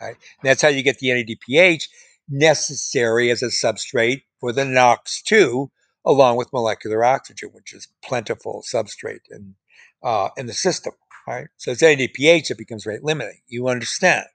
Right? 0.00 0.16
And 0.16 0.44
that's 0.44 0.62
how 0.62 0.68
you 0.68 0.82
get 0.82 0.98
the 0.98 1.08
NADPH 1.08 1.88
necessary 2.28 3.30
as 3.30 3.42
a 3.42 3.46
substrate 3.46 4.22
for 4.40 4.52
the 4.52 4.62
NOx2, 4.62 5.68
along 6.06 6.36
with 6.36 6.52
molecular 6.52 7.04
oxygen, 7.04 7.50
which 7.52 7.74
is 7.74 7.88
plentiful 8.02 8.62
substrate 8.72 9.20
in 9.30 9.54
uh, 10.02 10.30
in 10.36 10.46
the 10.46 10.54
system. 10.54 10.94
Right? 11.26 11.48
So 11.58 11.72
it's 11.72 11.82
NADPH 11.82 12.48
that 12.48 12.58
becomes 12.58 12.86
rate 12.86 13.04
limiting. 13.04 13.40
You 13.46 13.68
understand? 13.68 14.26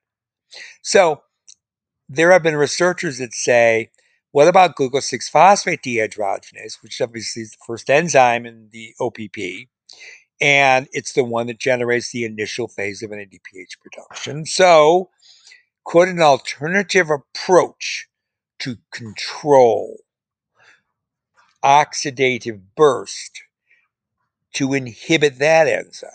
So 0.81 1.21
there 2.07 2.31
have 2.31 2.43
been 2.43 2.55
researchers 2.55 3.17
that 3.17 3.33
say 3.33 3.89
what 4.35 4.49
about 4.49 4.75
glucose 4.75 5.05
6 5.05 5.29
phosphate 5.29 5.81
dehydrogenase, 5.81 6.81
which 6.83 6.99
obviously 6.99 7.43
is 7.43 7.51
the 7.51 7.57
first 7.65 7.89
enzyme 7.89 8.45
in 8.45 8.69
the 8.71 8.93
OPP? 8.99 9.69
and 10.41 10.87
it's 10.91 11.13
the 11.13 11.23
one 11.23 11.47
that 11.47 11.59
generates 11.59 12.11
the 12.11 12.25
initial 12.25 12.67
phase 12.67 13.01
of 13.01 13.11
an 13.11 13.19
NADPH 13.19 13.79
production. 13.81 14.45
So, 14.45 15.09
could 15.85 16.09
an 16.09 16.21
alternative 16.21 17.09
approach 17.09 18.07
to 18.59 18.77
control 18.91 19.97
oxidative 21.63 22.61
burst 22.75 23.43
to 24.53 24.73
inhibit 24.73 25.39
that 25.39 25.67
enzyme? 25.67 26.09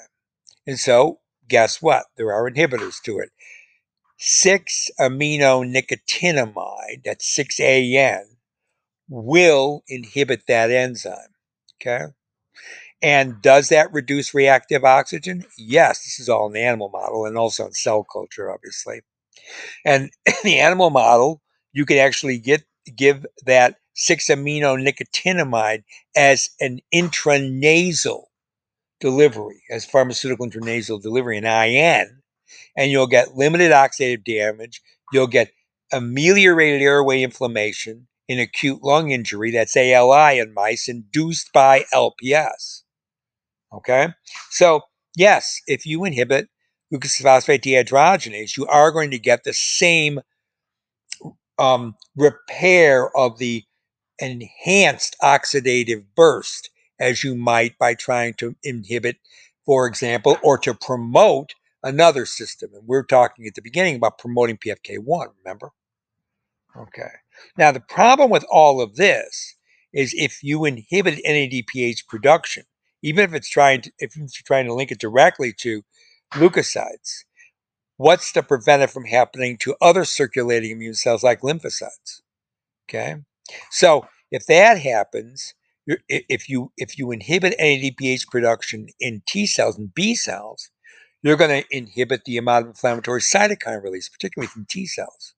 And 0.66 0.78
so, 0.78 1.20
guess 1.48 1.80
what? 1.80 2.04
There 2.16 2.32
are 2.32 2.50
inhibitors 2.50 3.00
to 3.04 3.18
it. 3.18 3.30
6 4.22 4.90
amino 5.00 5.64
nicotinamide, 5.64 7.04
that's 7.04 7.34
6AN, 7.34 8.24
will 9.08 9.82
inhibit 9.88 10.42
that 10.46 10.70
enzyme. 10.70 11.34
Okay. 11.80 12.04
And 13.00 13.40
does 13.40 13.70
that 13.70 13.90
reduce 13.94 14.34
reactive 14.34 14.84
oxygen? 14.84 15.46
Yes, 15.56 16.04
this 16.04 16.20
is 16.20 16.28
all 16.28 16.46
in 16.48 16.52
the 16.52 16.60
animal 16.60 16.90
model 16.90 17.24
and 17.24 17.38
also 17.38 17.64
in 17.64 17.72
cell 17.72 18.04
culture, 18.04 18.52
obviously. 18.52 19.00
And 19.86 20.10
in 20.26 20.34
the 20.44 20.58
animal 20.58 20.90
model, 20.90 21.40
you 21.72 21.86
can 21.86 21.96
actually 21.96 22.38
get 22.38 22.62
give 22.94 23.24
that 23.46 23.76
6 23.94 24.26
amino 24.26 24.76
nicotinamide 24.76 25.82
as 26.14 26.50
an 26.60 26.80
intranasal 26.94 28.24
delivery, 29.00 29.62
as 29.70 29.86
pharmaceutical 29.86 30.46
intranasal 30.46 31.00
delivery, 31.00 31.38
an 31.38 31.46
IN, 31.46 32.19
and 32.76 32.90
you'll 32.90 33.06
get 33.06 33.36
limited 33.36 33.72
oxidative 33.72 34.24
damage. 34.24 34.80
You'll 35.12 35.26
get 35.26 35.52
ameliorated 35.92 36.82
airway 36.82 37.22
inflammation 37.22 38.06
in 38.28 38.38
acute 38.38 38.82
lung 38.84 39.10
injury, 39.10 39.50
that's 39.50 39.76
ALI 39.76 40.38
in 40.38 40.54
mice, 40.54 40.88
induced 40.88 41.52
by 41.52 41.84
LPS. 41.92 42.82
Okay? 43.72 44.08
So, 44.50 44.82
yes, 45.16 45.60
if 45.66 45.84
you 45.84 46.04
inhibit 46.04 46.48
glucose 46.90 47.16
phosphate 47.16 47.62
dehydrogenase, 47.62 48.56
you 48.56 48.66
are 48.66 48.92
going 48.92 49.10
to 49.10 49.18
get 49.18 49.44
the 49.44 49.52
same 49.52 50.20
um, 51.58 51.94
repair 52.16 53.14
of 53.16 53.38
the 53.38 53.64
enhanced 54.18 55.16
oxidative 55.22 56.04
burst 56.14 56.70
as 56.98 57.24
you 57.24 57.34
might 57.34 57.78
by 57.78 57.94
trying 57.94 58.34
to 58.34 58.54
inhibit, 58.62 59.16
for 59.64 59.86
example, 59.86 60.36
or 60.42 60.58
to 60.58 60.74
promote 60.74 61.54
another 61.82 62.26
system. 62.26 62.70
And 62.74 62.86
we're 62.86 63.04
talking 63.04 63.46
at 63.46 63.54
the 63.54 63.62
beginning 63.62 63.96
about 63.96 64.18
promoting 64.18 64.58
PFK1, 64.58 65.28
remember? 65.44 65.72
Okay. 66.76 67.10
Now, 67.56 67.72
the 67.72 67.80
problem 67.80 68.30
with 68.30 68.44
all 68.50 68.80
of 68.80 68.96
this 68.96 69.56
is 69.92 70.14
if 70.16 70.42
you 70.42 70.64
inhibit 70.64 71.18
NADPH 71.26 72.06
production, 72.08 72.64
even 73.02 73.24
if 73.24 73.34
it's 73.34 73.50
trying 73.50 73.80
to, 73.82 73.92
if 73.98 74.16
you're 74.16 74.28
trying 74.44 74.66
to 74.66 74.74
link 74.74 74.92
it 74.92 75.00
directly 75.00 75.52
to 75.60 75.82
leukocytes, 76.34 77.24
what's 77.96 78.32
to 78.32 78.42
prevent 78.42 78.82
it 78.82 78.90
from 78.90 79.04
happening 79.04 79.56
to 79.58 79.74
other 79.80 80.04
circulating 80.04 80.70
immune 80.70 80.94
cells 80.94 81.22
like 81.22 81.40
lymphocytes? 81.40 82.20
Okay. 82.88 83.16
So 83.70 84.06
if 84.30 84.46
that 84.46 84.78
happens, 84.78 85.54
if 86.08 86.48
you 86.48 86.72
if 86.76 86.98
you 86.98 87.10
inhibit 87.10 87.58
NADPH 87.58 88.28
production 88.28 88.88
in 89.00 89.22
T 89.26 89.46
cells 89.46 89.76
and 89.76 89.92
B 89.92 90.14
cells, 90.14 90.70
you're 91.22 91.36
going 91.36 91.62
to 91.62 91.76
inhibit 91.76 92.24
the 92.24 92.38
amount 92.38 92.64
of 92.64 92.68
inflammatory 92.68 93.20
cytokine 93.20 93.82
release, 93.82 94.08
particularly 94.08 94.48
from 94.48 94.66
T 94.66 94.86
cells. 94.86 95.34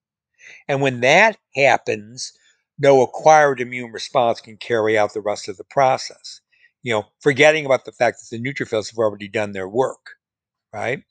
And 0.69 0.81
when 0.81 1.01
that 1.01 1.37
happens, 1.55 2.33
no 2.79 3.03
acquired 3.03 3.61
immune 3.61 3.93
response 3.93 4.41
can 4.41 4.57
carry 4.57 4.99
out 4.99 5.15
the 5.15 5.21
rest 5.21 5.49
of 5.49 5.57
the 5.57 5.65
process. 5.65 6.41
You 6.83 6.95
know, 6.95 7.05
forgetting 7.21 7.65
about 7.65 7.85
the 7.85 7.93
fact 7.93 8.19
that 8.19 8.37
the 8.37 8.43
neutrophils 8.43 8.91
have 8.91 8.99
already 8.99 9.29
done 9.29 9.53
their 9.53 9.69
work, 9.69 10.17
right? 10.73 11.03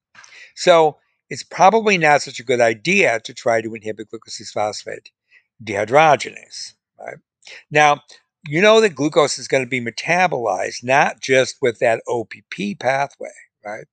So 0.55 0.97
it's 1.29 1.43
probably 1.43 1.97
not 1.97 2.21
such 2.21 2.39
a 2.39 2.45
good 2.45 2.59
idea 2.59 3.21
to 3.21 3.33
try 3.33 3.61
to 3.61 3.73
inhibit 3.73 4.09
glucose 4.09 4.51
phosphate 4.51 5.11
dehydrogenase, 5.63 6.73
right? 6.99 7.17
Now, 7.69 8.01
you 8.47 8.61
know 8.61 8.81
that 8.81 8.95
glucose 8.95 9.37
is 9.37 9.47
going 9.47 9.63
to 9.63 9.69
be 9.69 9.79
metabolized 9.79 10.83
not 10.83 11.21
just 11.21 11.57
with 11.61 11.79
that 11.79 12.01
OPP 12.07 12.79
pathway, 12.79 13.29
right? 13.65 13.85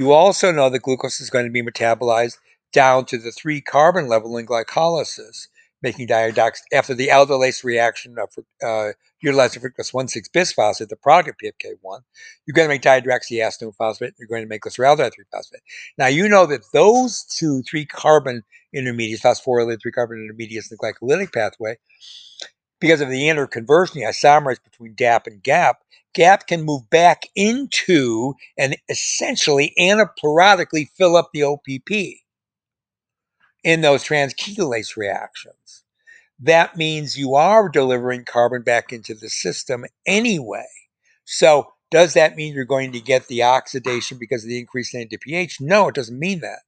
You 0.00 0.12
also 0.12 0.50
know 0.50 0.70
that 0.70 0.80
glucose 0.80 1.20
is 1.20 1.28
going 1.28 1.44
to 1.44 1.50
be 1.50 1.62
metabolized 1.62 2.38
down 2.72 3.04
to 3.04 3.18
the 3.18 3.30
three 3.30 3.60
carbon 3.60 4.08
level 4.08 4.38
in 4.38 4.46
glycolysis, 4.46 5.48
making 5.82 6.08
diadox 6.08 6.60
after 6.72 6.94
the 6.94 7.08
aldolase 7.08 7.62
reaction 7.64 8.16
of 8.18 8.30
uh, 8.64 8.92
utilizing 9.22 9.60
fructose 9.60 9.92
1,6 9.92 10.30
bisphosphate, 10.30 10.88
the 10.88 10.96
product 10.96 11.28
of 11.28 11.36
PFK1, 11.36 12.00
you're 12.46 12.54
going 12.54 12.66
to 12.66 12.72
make 12.72 12.80
dihydroxyacetone 12.80 13.76
phosphate, 13.76 14.14
you're 14.18 14.26
going 14.26 14.40
to 14.42 14.48
make 14.48 14.62
glyceraldehyde 14.62 15.12
3 15.12 15.24
phosphate. 15.30 15.60
Now, 15.98 16.06
you 16.06 16.30
know 16.30 16.46
that 16.46 16.62
those 16.72 17.22
two 17.24 17.60
three 17.68 17.84
carbon 17.84 18.42
intermediates, 18.72 19.22
phosphorylated 19.22 19.82
three 19.82 19.92
carbon 19.92 20.22
intermediates 20.22 20.70
in 20.70 20.78
the 20.80 20.94
glycolytic 20.94 21.34
pathway, 21.34 21.76
because 22.80 23.00
of 23.00 23.10
the 23.10 23.24
interconversion, 23.24 23.94
the 23.94 24.02
isomerase 24.02 24.62
between 24.62 24.94
DAP 24.94 25.26
and 25.26 25.42
GAP, 25.42 25.82
GAP 26.14 26.46
can 26.46 26.62
move 26.62 26.88
back 26.90 27.26
into 27.36 28.34
and 28.58 28.76
essentially 28.88 29.72
anaplerotically 29.78 30.88
fill 30.96 31.16
up 31.16 31.30
the 31.32 31.42
OPP 31.42 32.20
in 33.62 33.80
those 33.82 34.02
transketolase 34.02 34.96
reactions. 34.96 35.84
That 36.40 36.76
means 36.76 37.18
you 37.18 37.34
are 37.34 37.68
delivering 37.68 38.24
carbon 38.24 38.62
back 38.62 38.92
into 38.92 39.14
the 39.14 39.28
system 39.28 39.84
anyway. 40.06 40.66
So, 41.24 41.72
does 41.90 42.14
that 42.14 42.36
mean 42.36 42.54
you're 42.54 42.64
going 42.64 42.92
to 42.92 43.00
get 43.00 43.26
the 43.26 43.42
oxidation 43.42 44.16
because 44.18 44.44
of 44.44 44.48
the 44.48 44.58
increased 44.58 44.94
NADPH? 44.94 45.60
No, 45.60 45.88
it 45.88 45.94
doesn't 45.94 46.18
mean 46.18 46.40
that. 46.40 46.60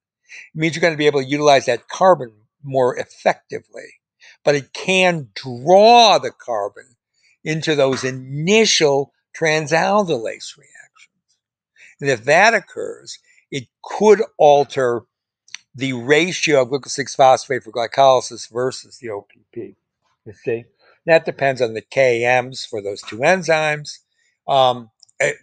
It 0.55 0.59
means 0.59 0.75
you're 0.75 0.81
going 0.81 0.93
to 0.93 0.99
be 0.99 1.07
able 1.07 1.23
to 1.23 1.29
utilize 1.29 1.67
that 1.67 1.89
carbon 1.89 2.33
more 2.63 2.97
effectively. 2.97 4.02
But 4.45 4.55
it 4.55 4.73
can 4.73 5.29
draw 5.35 6.19
the 6.19 6.33
carbon 6.33 6.97
into 7.45 7.75
those 7.75 8.05
initial 8.05 9.13
transaldolase 9.37 10.57
reactions. 10.57 11.09
And 12.01 12.11
if 12.11 12.25
that 12.25 12.55
occurs, 12.55 13.19
it 13.51 13.69
could 13.83 14.23
alter 14.39 15.03
the 15.75 15.93
ratio 15.93 16.63
of 16.63 16.69
glucose 16.69 16.95
6 16.95 17.15
phosphate 17.15 17.63
for 17.63 17.73
glycolysis 17.73 18.51
versus 18.51 18.99
the 18.99 19.11
OPP. 19.11 19.75
You 20.25 20.33
see, 20.33 20.65
that 21.07 21.25
depends 21.25 21.63
on 21.63 21.75
the 21.75 21.83
KMs 21.83 22.67
for 22.69 22.83
those 22.83 23.03
two 23.03 23.19
enzymes. 23.19 23.99
Um, 24.47 24.91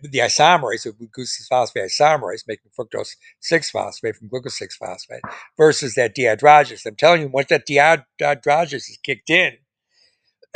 the 0.03 0.19
isomerase 0.19 0.85
of 0.85 0.97
glucose 0.97 1.35
6 1.37 1.47
phosphate 1.47 1.89
isomerase 1.89 2.43
making 2.47 2.71
fructose 2.77 3.15
6 3.39 3.69
phosphate 3.71 4.15
from 4.15 4.27
glucose 4.27 4.57
6 4.57 4.77
phosphate 4.77 5.21
versus 5.57 5.95
that 5.95 6.15
dehydrogenase. 6.15 6.85
I'm 6.85 6.95
telling 6.95 7.21
you, 7.21 7.27
once 7.29 7.49
that 7.49 7.67
dehydrogenase 7.67 8.89
is 8.89 8.99
kicked 9.03 9.29
in, 9.29 9.53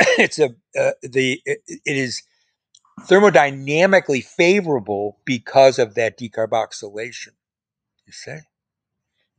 it's 0.00 0.38
a 0.38 0.50
uh, 0.78 0.92
the 1.02 1.40
it, 1.44 1.60
it 1.66 1.96
is 1.96 2.22
thermodynamically 3.02 4.24
favorable 4.24 5.18
because 5.24 5.78
of 5.78 5.94
that 5.94 6.18
decarboxylation. 6.18 7.32
You 8.06 8.12
see 8.12 8.38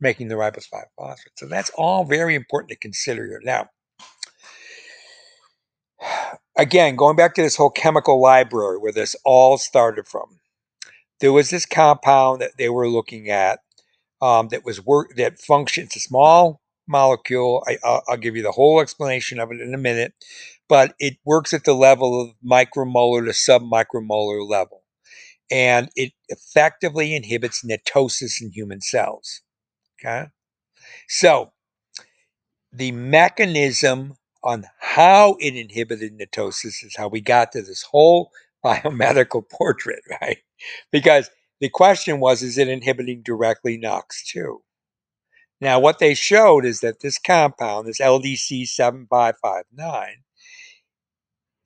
making 0.00 0.28
the 0.28 0.34
ribose 0.34 0.68
5 0.68 0.84
phosphate. 0.96 1.38
So 1.38 1.46
that's 1.46 1.70
all 1.70 2.04
very 2.04 2.34
important 2.34 2.70
to 2.70 2.76
consider 2.76 3.26
here. 3.26 3.40
Now, 3.42 3.70
again, 6.56 6.96
going 6.96 7.16
back 7.16 7.34
to 7.34 7.42
this 7.42 7.56
whole 7.56 7.70
chemical 7.70 8.20
library 8.20 8.78
where 8.78 8.92
this 8.92 9.16
all 9.24 9.58
started 9.58 10.06
from, 10.08 10.40
there 11.20 11.32
was 11.32 11.50
this 11.50 11.66
compound 11.66 12.40
that 12.40 12.58
they 12.58 12.68
were 12.68 12.88
looking 12.88 13.30
at 13.30 13.60
um, 14.20 14.48
that 14.48 14.64
was 14.64 14.84
work 14.84 15.16
that 15.16 15.38
functions 15.40 15.96
a 15.96 16.00
small 16.00 16.60
molecule. 16.88 17.64
I, 17.66 17.78
I'll, 17.84 18.02
I'll 18.08 18.16
give 18.16 18.36
you 18.36 18.42
the 18.42 18.52
whole 18.52 18.80
explanation 18.80 19.38
of 19.38 19.50
it 19.52 19.60
in 19.60 19.74
a 19.74 19.78
minute, 19.78 20.14
but 20.68 20.94
it 20.98 21.16
works 21.24 21.52
at 21.52 21.64
the 21.64 21.74
level 21.74 22.20
of 22.20 22.30
micromolar 22.44 23.24
to 23.24 23.32
submicromolar 23.32 24.48
level, 24.48 24.82
and 25.50 25.90
it 25.96 26.12
effectively 26.28 27.14
inhibits 27.14 27.64
netosis 27.64 28.40
in 28.40 28.50
human 28.50 28.80
cells. 28.80 29.42
Okay. 30.00 30.26
So 31.08 31.52
the 32.72 32.92
mechanism 32.92 34.14
on 34.42 34.64
how 34.78 35.36
it 35.40 35.56
inhibited 35.56 36.18
netosis 36.18 36.84
is 36.84 36.94
how 36.96 37.08
we 37.08 37.20
got 37.20 37.52
to 37.52 37.62
this 37.62 37.82
whole 37.82 38.30
biomedical 38.64 39.48
portrait, 39.48 40.02
right? 40.20 40.38
Because 40.90 41.30
the 41.60 41.68
question 41.68 42.20
was, 42.20 42.42
is 42.42 42.58
it 42.58 42.68
inhibiting 42.68 43.22
directly 43.22 43.78
NOX2? 43.78 44.58
Now, 45.60 45.80
what 45.80 45.98
they 45.98 46.14
showed 46.14 46.66
is 46.66 46.80
that 46.80 47.00
this 47.00 47.18
compound, 47.18 47.88
this 47.88 48.00
LDC 48.00 48.66
7559, 48.66 50.16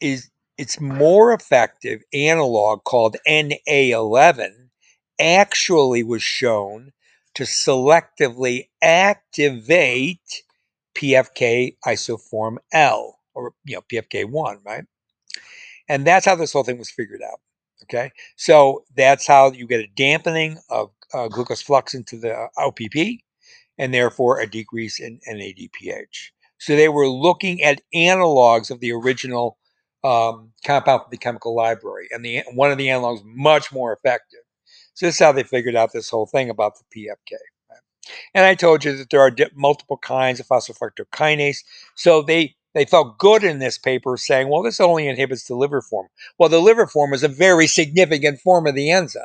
is 0.00 0.30
its 0.56 0.80
more 0.80 1.32
effective 1.32 2.02
analog 2.12 2.84
called 2.84 3.16
NA11 3.26 4.68
actually 5.18 6.02
was 6.02 6.22
shown 6.22 6.92
to 7.34 7.44
selectively 7.44 8.68
activate 8.82 10.42
PFK 10.94 11.76
isoform 11.86 12.56
L 12.72 13.18
or 13.34 13.52
you 13.64 13.76
know 13.76 13.82
PFK1, 13.92 14.58
right? 14.64 14.84
And 15.88 16.06
that's 16.06 16.26
how 16.26 16.36
this 16.36 16.52
whole 16.52 16.64
thing 16.64 16.78
was 16.78 16.90
figured 16.90 17.22
out. 17.22 17.40
Okay, 17.84 18.10
so 18.36 18.84
that's 18.96 19.26
how 19.26 19.52
you 19.52 19.66
get 19.66 19.80
a 19.80 19.88
dampening 19.96 20.58
of 20.68 20.90
uh, 21.14 21.28
glucose 21.28 21.62
flux 21.62 21.94
into 21.94 22.16
the 22.18 22.48
OPP 22.58 23.20
and 23.78 23.94
therefore 23.94 24.38
a 24.38 24.46
decrease 24.46 25.00
in 25.00 25.18
NADPH. 25.28 26.30
So 26.58 26.76
they 26.76 26.90
were 26.90 27.08
looking 27.08 27.62
at 27.62 27.80
analogs 27.94 28.70
of 28.70 28.80
the 28.80 28.92
original 28.92 29.56
um, 30.04 30.52
compound 30.64 31.02
from 31.02 31.10
the 31.10 31.16
chemical 31.16 31.54
library, 31.54 32.08
and 32.10 32.24
the 32.24 32.42
one 32.52 32.70
of 32.70 32.78
the 32.78 32.88
analogs 32.88 33.24
much 33.24 33.72
more 33.72 33.92
effective. 33.92 34.40
So 34.94 35.06
this 35.06 35.14
is 35.14 35.20
how 35.20 35.32
they 35.32 35.42
figured 35.42 35.76
out 35.76 35.92
this 35.92 36.10
whole 36.10 36.26
thing 36.26 36.50
about 36.50 36.74
the 36.78 37.06
PFK. 37.06 37.36
And 38.34 38.44
I 38.44 38.54
told 38.54 38.84
you 38.84 38.96
that 38.96 39.10
there 39.10 39.20
are 39.20 39.34
multiple 39.54 39.98
kinds 39.98 40.40
of 40.40 40.46
phosphofructokinase. 40.46 41.58
So 41.94 42.22
they 42.22 42.54
they 42.74 42.84
felt 42.84 43.18
good 43.18 43.42
in 43.42 43.58
this 43.58 43.78
paper 43.78 44.16
saying, 44.16 44.48
well, 44.48 44.62
this 44.62 44.80
only 44.80 45.08
inhibits 45.08 45.48
the 45.48 45.56
liver 45.56 45.82
form. 45.82 46.06
Well, 46.38 46.48
the 46.48 46.60
liver 46.60 46.86
form 46.86 47.12
is 47.12 47.24
a 47.24 47.28
very 47.28 47.66
significant 47.66 48.40
form 48.40 48.66
of 48.66 48.76
the 48.76 48.90
enzyme. 48.90 49.24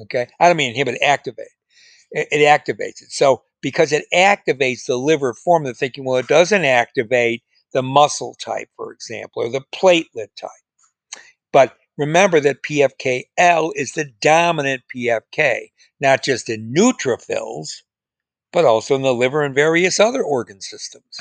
Okay, 0.00 0.28
I 0.40 0.48
don't 0.48 0.56
mean 0.56 0.70
inhibit, 0.70 1.00
activate 1.02 1.48
it, 2.12 2.28
it 2.30 2.44
activates 2.44 3.02
it. 3.02 3.12
So 3.12 3.42
because 3.60 3.92
it 3.92 4.04
activates 4.14 4.86
the 4.86 4.96
liver 4.96 5.34
form, 5.34 5.64
they're 5.64 5.74
thinking, 5.74 6.04
well, 6.04 6.18
it 6.18 6.28
doesn't 6.28 6.64
activate 6.64 7.42
the 7.72 7.82
muscle 7.82 8.34
type, 8.40 8.68
for 8.76 8.92
example, 8.92 9.42
or 9.42 9.50
the 9.50 9.62
platelet 9.74 10.34
type. 10.36 10.50
But 11.52 11.76
remember 12.00 12.40
that 12.40 12.62
PFKL 12.62 13.72
is 13.76 13.92
the 13.92 14.10
dominant 14.22 14.82
PFK, 14.94 15.66
not 16.00 16.24
just 16.24 16.48
in 16.48 16.72
neutrophils, 16.74 17.82
but 18.52 18.64
also 18.64 18.96
in 18.96 19.02
the 19.02 19.12
liver 19.12 19.42
and 19.42 19.54
various 19.54 20.00
other 20.00 20.22
organ 20.22 20.62
systems. 20.62 21.20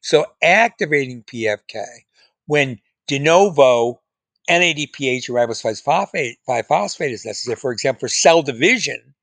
So 0.00 0.26
activating 0.42 1.22
PFK 1.22 1.84
when 2.46 2.80
de 3.06 3.20
novo 3.20 4.00
NADPH 4.50 5.30
or 5.30 5.34
ribose 5.34 5.62
5-phosphate 5.62 7.12
is 7.12 7.24
necessary, 7.24 7.54
for 7.54 7.70
example, 7.70 8.00
for 8.00 8.08
cell 8.08 8.42
division, 8.42 9.14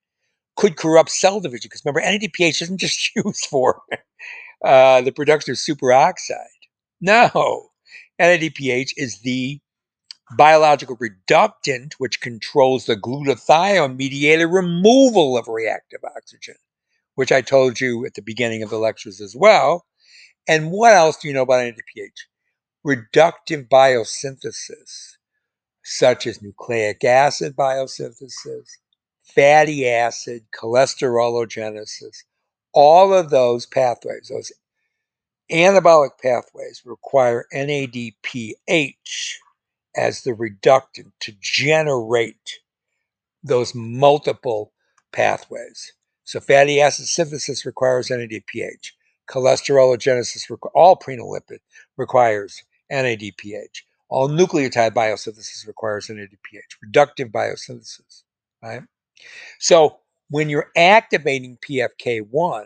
could 0.55 0.77
corrupt 0.77 1.11
cell 1.11 1.41
division. 1.41 1.67
Because 1.69 1.83
remember, 1.83 2.01
NADPH 2.01 2.61
isn't 2.61 2.77
just 2.79 3.13
used 3.17 3.45
for 3.47 3.81
uh, 4.63 5.01
the 5.01 5.11
production 5.11 5.51
of 5.51 5.57
superoxide. 5.57 6.45
No, 7.01 7.69
NADPH 8.21 8.93
is 8.95 9.19
the 9.19 9.59
biological 10.37 10.97
reductant 10.99 11.95
which 11.97 12.21
controls 12.21 12.85
the 12.85 12.95
glutathione 12.95 13.95
mediated 13.95 14.49
removal 14.49 15.37
of 15.37 15.47
reactive 15.47 16.01
oxygen, 16.15 16.55
which 17.15 17.31
I 17.31 17.41
told 17.41 17.79
you 17.79 18.05
at 18.05 18.13
the 18.13 18.21
beginning 18.21 18.63
of 18.63 18.69
the 18.69 18.77
lectures 18.77 19.21
as 19.21 19.35
well. 19.35 19.85
And 20.47 20.71
what 20.71 20.93
else 20.93 21.17
do 21.17 21.27
you 21.27 21.33
know 21.33 21.43
about 21.43 21.63
NADPH? 21.65 22.27
Reductive 22.85 23.67
biosynthesis, 23.67 25.17
such 25.83 26.27
as 26.27 26.41
nucleic 26.41 27.03
acid 27.03 27.55
biosynthesis, 27.55 28.67
fatty 29.23 29.87
acid, 29.87 30.45
cholesterologenesis, 30.55 32.23
all 32.73 33.13
of 33.13 33.29
those 33.29 33.65
pathways, 33.65 34.29
those 34.31 34.51
anabolic 35.51 36.11
pathways 36.21 36.81
require 36.85 37.45
NADPH 37.53 38.13
as 39.95 40.21
the 40.21 40.33
reductant 40.33 41.13
to 41.21 41.33
generate 41.39 42.59
those 43.43 43.73
multiple 43.73 44.73
pathways. 45.11 45.93
So 46.23 46.39
fatty 46.39 46.79
acid 46.81 47.07
synthesis 47.07 47.65
requires 47.65 48.09
NADPH. 48.09 48.91
Cholesterologenesis, 49.29 50.49
all 50.73 50.97
prenolipid 50.97 51.59
requires 51.97 52.63
NADPH. 52.91 53.81
All 54.09 54.27
nucleotide 54.27 54.93
biosynthesis 54.93 55.67
requires 55.67 56.07
NADPH. 56.07 56.77
Reductive 56.85 57.31
biosynthesis, 57.31 58.23
right? 58.61 58.81
So 59.59 59.99
when 60.29 60.49
you're 60.49 60.71
activating 60.75 61.57
PFK1, 61.57 62.65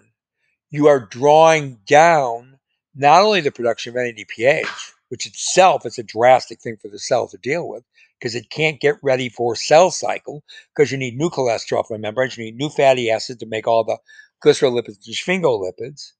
you 0.70 0.88
are 0.88 1.00
drawing 1.00 1.80
down 1.86 2.60
not 2.96 3.22
only 3.24 3.42
the 3.42 3.52
production 3.52 3.96
of 3.96 4.04
NADPH, 4.04 4.93
which 5.14 5.28
itself 5.28 5.86
is 5.86 6.00
a 6.00 6.04
drastic 6.04 6.60
thing 6.60 6.76
for 6.76 6.88
the 6.88 6.98
cell 6.98 7.28
to 7.28 7.38
deal 7.38 7.70
with 7.70 7.84
because 8.20 8.34
it 8.34 8.50
can't 8.50 8.82
get 8.82 8.96
ready 9.04 9.30
for 9.30 9.56
cell 9.56 9.92
cycle 9.92 10.44
because 10.76 10.92
you 10.92 10.98
need 10.98 11.16
new 11.16 11.30
cholesterol 11.30 11.88
from 11.88 12.02
membranes, 12.02 12.36
you 12.36 12.46
need 12.46 12.58
new 12.58 12.68
fatty 12.68 13.12
acids 13.12 13.38
to 13.40 13.46
make 13.46 13.68
all 13.68 13.84
the 13.84 14.00
glycerolipids 14.44 14.98
and 15.06 15.14
sphingolipids 15.14 16.14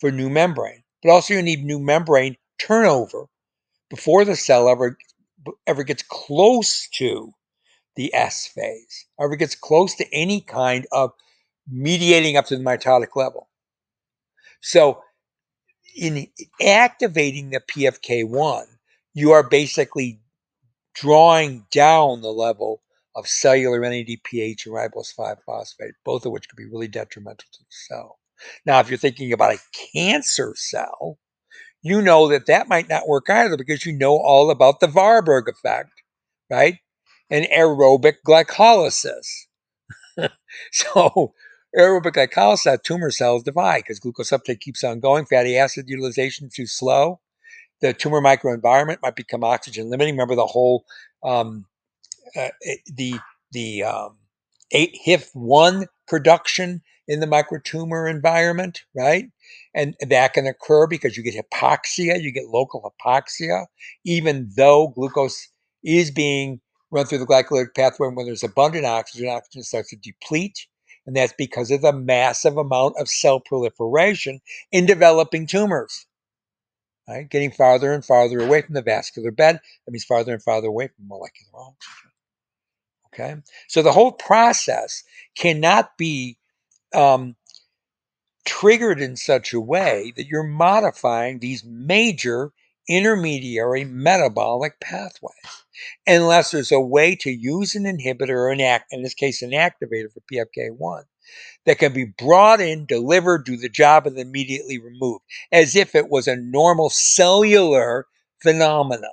for 0.00 0.10
new 0.10 0.28
membrane. 0.28 0.82
But 1.00 1.10
also 1.10 1.34
you 1.34 1.42
need 1.42 1.64
new 1.64 1.78
membrane 1.78 2.36
turnover 2.58 3.26
before 3.88 4.24
the 4.24 4.34
cell 4.34 4.68
ever 4.68 4.98
ever 5.68 5.84
gets 5.84 6.02
close 6.02 6.88
to 6.94 7.32
the 7.94 8.12
S 8.16 8.48
phase, 8.48 9.06
it 9.16 9.38
gets 9.38 9.54
close 9.54 9.94
to 9.94 10.12
any 10.12 10.40
kind 10.40 10.88
of 10.90 11.12
mediating 11.70 12.36
up 12.36 12.46
to 12.46 12.56
the 12.56 12.64
mitotic 12.64 13.14
level. 13.14 13.48
So, 14.60 15.04
in 15.94 16.28
activating 16.62 17.50
the 17.50 17.60
PFK1, 17.60 18.64
you 19.14 19.32
are 19.32 19.42
basically 19.48 20.20
drawing 20.94 21.66
down 21.70 22.20
the 22.20 22.32
level 22.32 22.82
of 23.16 23.28
cellular 23.28 23.80
NADPH 23.80 24.66
and 24.66 24.74
ribose 24.74 25.12
5 25.14 25.38
phosphate, 25.46 25.94
both 26.04 26.26
of 26.26 26.32
which 26.32 26.48
could 26.48 26.56
be 26.56 26.66
really 26.66 26.88
detrimental 26.88 27.46
to 27.52 27.58
the 27.60 27.66
cell. 27.70 28.18
Now, 28.66 28.80
if 28.80 28.88
you're 28.88 28.98
thinking 28.98 29.32
about 29.32 29.54
a 29.54 29.60
cancer 29.92 30.54
cell, 30.56 31.18
you 31.82 32.02
know 32.02 32.28
that 32.28 32.46
that 32.46 32.68
might 32.68 32.88
not 32.88 33.08
work 33.08 33.30
either 33.30 33.56
because 33.56 33.86
you 33.86 33.92
know 33.92 34.16
all 34.16 34.50
about 34.50 34.80
the 34.80 34.88
Warburg 34.88 35.48
effect, 35.48 35.90
right? 36.50 36.78
and 37.30 37.46
aerobic 37.46 38.16
glycolysis. 38.26 39.46
so 40.72 41.34
aerobic 41.78 42.12
glycolysis, 42.12 42.82
tumor 42.82 43.10
cells 43.10 43.42
divide 43.42 43.82
because 43.82 44.00
glucose 44.00 44.32
uptake 44.32 44.60
keeps 44.60 44.84
on 44.84 45.00
going. 45.00 45.26
Fatty 45.26 45.56
acid 45.56 45.88
utilization 45.88 46.48
too 46.54 46.66
slow. 46.66 47.20
The 47.80 47.92
tumor 47.92 48.20
microenvironment 48.22 48.98
might 49.02 49.16
become 49.16 49.44
oxygen 49.44 49.90
limiting. 49.90 50.14
Remember 50.14 50.36
the 50.36 50.46
whole 50.46 50.84
um, 51.24 51.66
uh, 52.36 52.48
the 52.96 53.14
the 53.52 53.84
um, 53.84 54.16
HIF1 54.74 55.86
production 56.08 56.82
in 57.06 57.20
the 57.20 57.26
microtumor 57.26 58.10
environment, 58.10 58.84
right? 58.96 59.26
And 59.74 59.94
that 60.08 60.32
can 60.32 60.46
occur 60.46 60.86
because 60.86 61.16
you 61.16 61.22
get 61.22 61.34
hypoxia, 61.52 62.20
you 62.22 62.32
get 62.32 62.48
local 62.48 62.94
hypoxia, 63.04 63.66
even 64.04 64.50
though 64.56 64.88
glucose 64.88 65.48
is 65.84 66.10
being 66.10 66.60
run 66.90 67.06
through 67.06 67.18
the 67.18 67.26
glycolytic 67.26 67.74
pathway. 67.76 68.08
When 68.08 68.26
there's 68.26 68.42
abundant 68.44 68.86
oxygen, 68.86 69.28
oxygen 69.28 69.62
starts 69.62 69.90
to 69.90 69.96
deplete. 69.96 70.66
And 71.06 71.16
that's 71.16 71.34
because 71.36 71.70
of 71.70 71.82
the 71.82 71.92
massive 71.92 72.56
amount 72.56 72.96
of 72.98 73.08
cell 73.08 73.40
proliferation 73.40 74.40
in 74.72 74.86
developing 74.86 75.46
tumors. 75.46 76.06
Right? 77.06 77.28
Getting 77.28 77.50
farther 77.50 77.92
and 77.92 78.04
farther 78.04 78.40
away 78.40 78.62
from 78.62 78.74
the 78.74 78.82
vascular 78.82 79.30
bed. 79.30 79.60
That 79.84 79.92
means 79.92 80.04
farther 80.04 80.32
and 80.32 80.42
farther 80.42 80.68
away 80.68 80.88
from 80.88 81.08
molecular 81.08 81.50
oxygen. 81.54 82.10
Okay? 83.12 83.36
So 83.68 83.82
the 83.82 83.92
whole 83.92 84.12
process 84.12 85.04
cannot 85.36 85.98
be 85.98 86.38
um, 86.94 87.36
triggered 88.46 89.00
in 89.00 89.16
such 89.16 89.52
a 89.52 89.60
way 89.60 90.12
that 90.16 90.26
you're 90.26 90.42
modifying 90.42 91.38
these 91.38 91.64
major 91.64 92.52
intermediary 92.88 93.84
metabolic 93.84 94.78
pathways 94.80 95.34
unless 96.06 96.50
there's 96.50 96.72
a 96.72 96.80
way 96.80 97.16
to 97.16 97.30
use 97.30 97.74
an 97.74 97.84
inhibitor 97.84 98.30
or 98.30 98.50
an 98.50 98.60
act, 98.60 98.92
in 98.92 99.02
this 99.02 99.14
case, 99.14 99.42
an 99.42 99.50
activator 99.50 100.12
for 100.12 100.22
PFK1 100.32 101.02
that 101.66 101.78
can 101.78 101.92
be 101.92 102.04
brought 102.04 102.60
in, 102.60 102.86
delivered, 102.86 103.44
do 103.44 103.56
the 103.56 103.68
job, 103.68 104.06
and 104.06 104.16
then 104.16 104.26
immediately 104.26 104.78
removed, 104.78 105.24
as 105.50 105.74
if 105.74 105.94
it 105.94 106.08
was 106.10 106.28
a 106.28 106.36
normal 106.36 106.90
cellular 106.90 108.06
phenomena. 108.42 109.08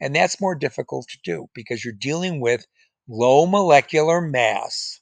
And 0.00 0.14
that's 0.14 0.40
more 0.40 0.54
difficult 0.54 1.08
to 1.08 1.18
do 1.24 1.48
because 1.54 1.84
you're 1.84 1.94
dealing 1.94 2.40
with 2.40 2.66
low 3.08 3.46
molecular 3.46 4.20
mass, 4.20 5.00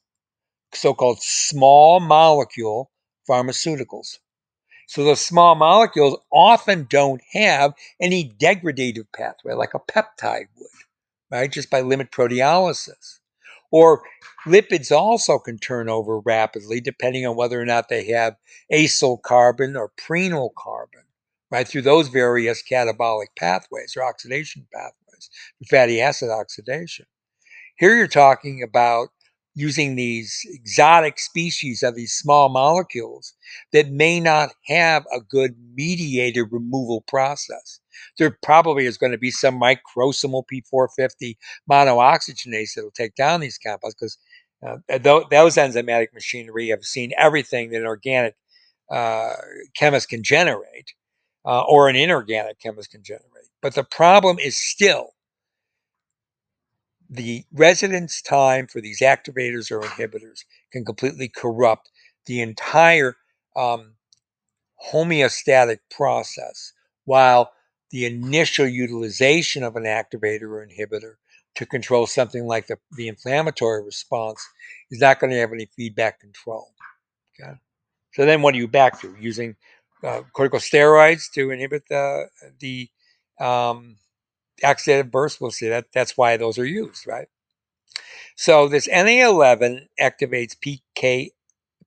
so 0.73 0.95
called 0.95 1.23
small 1.23 2.01
molecule 2.01 2.91
pharmaceuticals. 3.29 4.19
So 4.87 5.05
the 5.05 5.17
small 5.17 5.55
molecules 5.55 6.19
often 6.33 6.87
don't 6.91 7.23
have 7.33 7.75
any 8.01 8.25
degradative 8.41 9.07
pathway 9.15 9.55
like 9.55 9.75
a 9.75 9.81
peptide 9.81 10.49
would, 10.57 10.71
right? 11.31 11.53
Just 11.53 11.71
by 11.71 11.81
limit 11.83 12.11
proteolysis. 12.13 13.21
Or 13.73 14.03
lipids 14.47 14.93
also 14.93 15.39
can 15.39 15.59
turn 15.59 15.89
over 15.89 16.21
rapidly 16.21 16.81
depending 16.81 17.27
on 17.27 17.37
whether 17.37 17.61
or 17.61 17.67
not 17.67 17.89
they 17.89 18.07
have 18.09 18.37
acyl 18.73 19.21
carbon 19.23 19.77
or 19.77 19.93
prenyl 19.99 20.51
carbon, 20.57 21.03
right? 21.51 21.67
Through 21.69 21.83
those 21.83 22.09
various 22.09 22.63
catabolic 22.63 23.29
pathways 23.39 23.95
or 23.97 24.05
oxidation 24.05 24.67
pathways, 24.73 25.31
fatty 25.69 26.01
acid 26.01 26.31
oxidation. 26.31 27.07
Here 27.79 27.97
you're 27.97 28.09
talking 28.09 28.63
about 28.63 29.09
using 29.57 29.97
these 29.97 30.43
exotic 30.53 31.19
species 31.19 31.83
of 31.83 31.97
these 31.97 32.13
small 32.13 32.51
molecules 32.51 33.33
that 33.73 33.91
may 33.91 34.21
not 34.21 34.51
have 34.67 35.05
a 35.13 35.21
good 35.21 35.57
mediated 35.75 36.47
removal 36.53 37.01
process. 37.09 37.81
There 38.19 38.39
probably 38.43 38.85
is 38.85 38.99
going 38.99 39.13
to 39.13 39.19
be 39.19 39.31
some 39.31 39.59
microsomal 39.59 40.45
P450 40.53 41.37
monooxygenase 41.71 42.75
that 42.75 42.85
will 42.85 42.91
take 42.91 43.15
down 43.15 43.41
these 43.41 43.59
compounds 43.59 43.95
because 43.95 44.19
uh, 44.63 44.77
th- 44.91 45.25
those 45.31 45.57
enzymatic 45.57 46.09
machinery 46.13 46.69
have 46.69 46.85
seen 46.85 47.13
everything 47.19 47.71
that 47.71 47.81
an 47.81 47.87
organic 47.87 48.37
uh, 48.91 49.33
chemist 49.75 50.11
can 50.11 50.23
generate 50.23 50.93
uh, 51.47 51.63
or 51.63 51.89
an 51.89 51.97
inorganic 51.97 52.61
chemist 52.61 52.91
can 52.91 53.03
generate. 53.03 53.49
But 53.63 53.75
the 53.75 53.85
problem 53.85 54.39
is 54.39 54.57
still 54.59 55.16
the 57.09 57.45
residence 57.53 58.21
time 58.21 58.67
for 58.67 58.81
these 58.81 59.01
activators 59.01 59.71
or 59.71 59.81
inhibitors 59.81 60.45
can 60.73 60.85
completely 60.85 61.29
corrupt 61.29 61.91
the 62.27 62.41
entire 62.41 63.17
um, 63.55 63.95
homeostatic 64.93 65.79
process, 65.91 66.73
while 67.05 67.53
the 67.91 68.05
initial 68.05 68.67
utilization 68.67 69.63
of 69.63 69.77
an 69.77 69.85
activator 69.85 70.43
or 70.43 70.67
inhibitor 70.67 71.15
to 71.55 71.65
control 71.65 72.07
something 72.07 72.47
like 72.47 72.67
the, 72.67 72.77
the 72.97 73.09
inflammatory 73.09 73.83
response 73.83 74.47
is 74.91 75.01
not 75.01 75.19
going 75.21 75.31
to 75.31 75.39
have 75.39 75.53
any 75.53 75.67
feedback 75.77 76.21
control. 76.21 76.69
Okay. 77.41 77.53
So 78.13 78.27
then 78.27 78.43
what 78.43 78.55
are 78.55 78.59
you 78.59 78.69
back 78.69 79.01
to? 79.01 79.15
Using 79.21 79.57
uh, 80.03 80.23
corticosteroids 80.37 81.31
to 81.35 81.51
inhibit 81.51 81.85
the, 81.89 82.29
the 82.61 82.89
um, 83.41 83.97
oxidative 84.63 85.11
burst, 85.11 85.41
we'll 85.41 85.51
see 85.51 85.69
that 85.69 85.93
that's 85.93 86.17
why 86.17 86.37
those 86.37 86.59
are 86.59 86.67
used, 86.67 87.07
right? 87.07 87.29
So 88.37 88.69
this 88.69 88.89
Na11 88.89 89.87
activates 90.01 90.57
PK, 90.57 91.31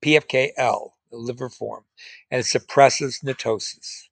PFKL, 0.03 0.89
the 1.11 1.17
liver 1.17 1.49
form, 1.49 1.85
and 2.31 2.45
suppresses 2.45 3.19
netosis. 3.23 4.09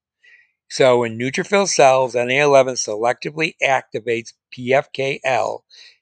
So 0.69 1.03
in 1.03 1.17
neutrophil 1.17 1.67
cells, 1.67 2.13
Na11 2.13 2.77
selectively 2.77 3.55
activates 3.63 4.33
PFKL, 4.55 5.59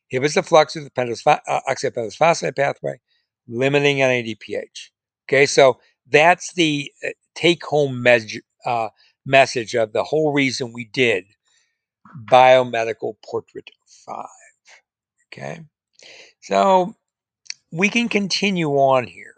inhibits 0.09 0.35
the 0.35 0.43
flux 0.43 0.75
of 0.75 0.83
the 0.83 0.89
pentose, 0.89 1.25
uh, 1.25 2.51
pathway, 2.55 2.99
limiting 3.47 3.97
NADPH. 3.97 4.89
Okay, 5.27 5.45
so 5.45 5.79
that's 6.07 6.53
the 6.53 6.91
uh, 7.05 7.09
take-home 7.35 8.01
me- 8.01 8.41
uh, 8.65 8.89
message 9.25 9.75
of 9.75 9.93
the 9.93 10.03
whole 10.03 10.33
reason 10.33 10.73
we 10.73 10.85
did 10.85 11.25
biomedical 12.25 13.15
portrait 13.23 13.71
five. 14.05 14.27
Okay, 15.33 15.61
so 16.41 16.95
we 17.71 17.89
can 17.89 18.09
continue 18.09 18.71
on 18.71 19.05
here. 19.05 19.35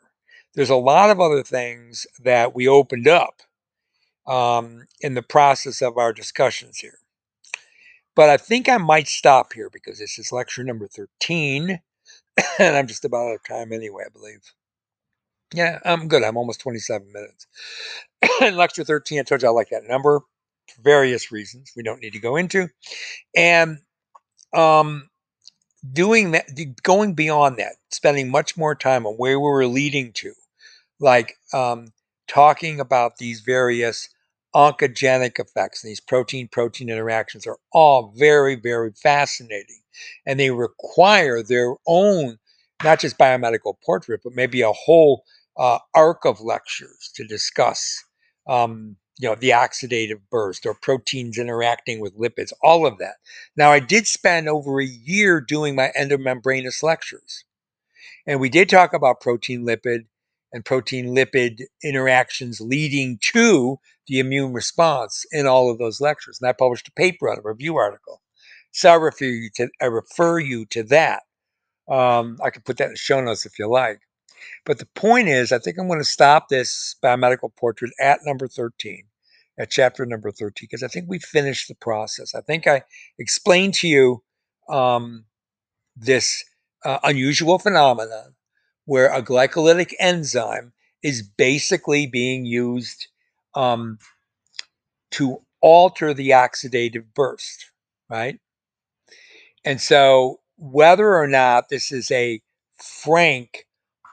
There's 0.56 0.70
a 0.70 0.76
lot 0.76 1.10
of 1.10 1.20
other 1.20 1.44
things 1.44 2.08
that 2.24 2.56
we 2.56 2.68
opened 2.68 3.08
up 3.08 3.42
um, 4.28 4.86
in 5.02 5.14
the 5.14 5.22
process 5.22 5.82
of 5.82 5.98
our 5.98 6.14
discussions 6.14 6.80
here. 6.80 7.00
But 8.16 8.30
I 8.30 8.38
think 8.38 8.68
I 8.68 8.78
might 8.78 9.08
stop 9.08 9.54
here 9.54 9.70
because 9.72 10.00
this 10.00 10.20
is 10.20 10.32
lecture 10.32 10.64
number 10.64 10.88
13, 10.88 11.80
and 12.60 12.78
I'm 12.78 12.88
just 12.88 13.06
about 13.06 13.28
out 13.28 13.36
of 13.36 13.44
time 13.44 13.72
anyway, 13.72 14.04
I 14.08 14.10
believe. 14.10 14.54
Yeah, 15.54 15.80
I'm 15.86 16.08
good. 16.08 16.24
I'm 16.24 16.38
almost 16.38 16.60
27 16.62 17.12
minutes. 17.12 17.48
in 18.42 18.56
lecture 18.58 18.84
13, 18.84 19.20
I 19.20 19.24
told 19.24 19.42
you 19.42 19.48
I 19.48 19.52
like 19.52 19.70
that 19.70 19.86
number 19.88 20.22
for 20.70 20.82
various 20.82 21.32
reasons 21.32 21.72
we 21.76 21.84
don't 21.84 22.02
need 22.02 22.14
to 22.14 22.20
go 22.20 22.36
into. 22.36 22.70
And 23.36 23.80
um, 24.54 25.10
doing 25.94 26.32
that, 26.32 26.48
going 26.84 27.14
beyond 27.14 27.58
that, 27.58 27.76
spending 27.92 28.30
much 28.30 28.58
more 28.58 28.76
time 28.76 29.06
on 29.06 29.16
where 29.16 29.40
we 29.40 29.50
were 29.50 29.68
leading 29.68 30.12
to, 30.14 30.34
like 31.00 31.36
um, 31.54 31.90
talking 32.28 32.80
about 32.80 33.18
these 33.18 33.42
various 33.42 34.10
oncogenic 34.56 35.40
effects, 35.40 35.82
these 35.82 36.00
protein 36.00 36.48
protein 36.48 36.90
interactions 36.90 37.46
are 37.46 37.58
all 37.72 38.14
very, 38.18 38.56
very 38.56 38.92
fascinating. 38.92 39.82
And 40.26 40.40
they 40.40 40.52
require 40.52 41.44
their 41.44 41.76
own, 41.86 42.38
not 42.84 43.00
just 43.00 43.18
biomedical 43.18 43.76
portrait, 43.86 44.22
but 44.24 44.34
maybe 44.34 44.62
a 44.62 44.72
whole 44.72 45.24
uh, 45.58 45.80
arc 45.94 46.26
of 46.26 46.42
lectures 46.42 47.12
to 47.16 47.26
discuss 47.26 48.04
um, 48.48 48.96
you 49.20 49.28
know, 49.28 49.36
the 49.36 49.50
oxidative 49.50 50.22
burst 50.30 50.66
or 50.66 50.74
proteins 50.74 51.38
interacting 51.38 52.00
with 52.00 52.18
lipids, 52.18 52.54
all 52.62 52.86
of 52.86 52.98
that. 53.00 53.16
Now, 53.56 53.72
I 53.72 53.80
did 53.80 54.08
spend 54.08 54.48
over 54.48 54.80
a 54.80 54.86
year 54.86 55.42
doing 55.42 55.76
my 55.76 55.92
endomembranous 56.00 56.84
lectures. 56.84 57.44
And 58.28 58.40
we 58.40 58.50
did 58.50 58.70
talk 58.70 58.94
about 58.94 59.22
protein 59.22 59.66
lipid 59.66 60.06
and 60.54 60.64
protein 60.64 61.16
lipid 61.16 61.62
interactions 61.84 62.62
leading 62.62 63.20
to 63.34 63.80
the 64.08 64.20
immune 64.20 64.54
response 64.54 65.26
in 65.32 65.48
all 65.48 65.72
of 65.72 65.78
those 65.78 66.00
lectures. 66.00 66.40
And 66.42 66.50
I 66.50 66.54
published 66.54 66.88
a 66.88 66.92
paper 66.92 67.30
on 67.30 67.40
a 67.40 67.42
review 67.44 67.78
article. 67.78 68.22
So 68.72 68.92
I 68.92 68.96
refer 68.96 69.26
you 69.26 69.50
to, 69.56 69.70
I 69.82 69.86
refer 69.86 70.40
you 70.40 70.66
to 70.68 70.84
that. 70.84 71.24
Um, 71.90 72.38
I 72.44 72.50
can 72.50 72.62
put 72.64 72.78
that 72.78 72.86
in 72.86 72.92
the 72.92 72.98
show 72.98 73.22
notes 73.22 73.46
if 73.46 73.60
you 73.60 73.68
like. 73.70 74.02
But 74.66 74.80
the 74.80 74.88
point 74.96 75.28
is, 75.28 75.52
I 75.52 75.60
think 75.60 75.78
I'm 75.78 75.88
going 75.88 76.00
to 76.00 76.06
stop 76.06 76.50
this 76.50 76.96
biomedical 77.04 77.56
portrait 77.56 77.92
at 78.00 78.20
number 78.24 78.48
13, 78.48 79.04
at 79.58 79.70
chapter 79.70 80.06
number 80.06 80.32
13, 80.32 80.68
because 80.70 80.84
I 80.84 80.88
think 80.88 81.06
we 81.08 81.20
finished 81.20 81.68
the 81.68 81.76
process. 81.76 82.36
I 82.36 82.42
think 82.42 82.68
I 82.68 82.84
explained 83.20 83.74
to 83.76 83.88
you 83.88 84.24
um, 84.70 85.26
this 85.96 86.44
uh, 86.86 87.00
unusual 87.04 87.60
phenomenon 87.60 88.36
where 88.86 89.12
a 89.14 89.22
glycolytic 89.22 89.94
enzyme 90.00 90.74
is 91.04 91.22
basically 91.22 92.08
being 92.08 92.46
used 92.46 93.08
um, 93.56 93.98
to 95.12 95.42
alter 95.62 96.14
the 96.14 96.30
oxidative 96.30 97.06
burst, 97.14 97.72
right? 98.10 98.40
And 99.66 99.82
so, 99.82 100.40
whether 100.58 101.16
or 101.16 101.28
not 101.28 101.70
this 101.70 101.92
is 101.92 102.10
a 102.12 102.42
frank 102.78 103.67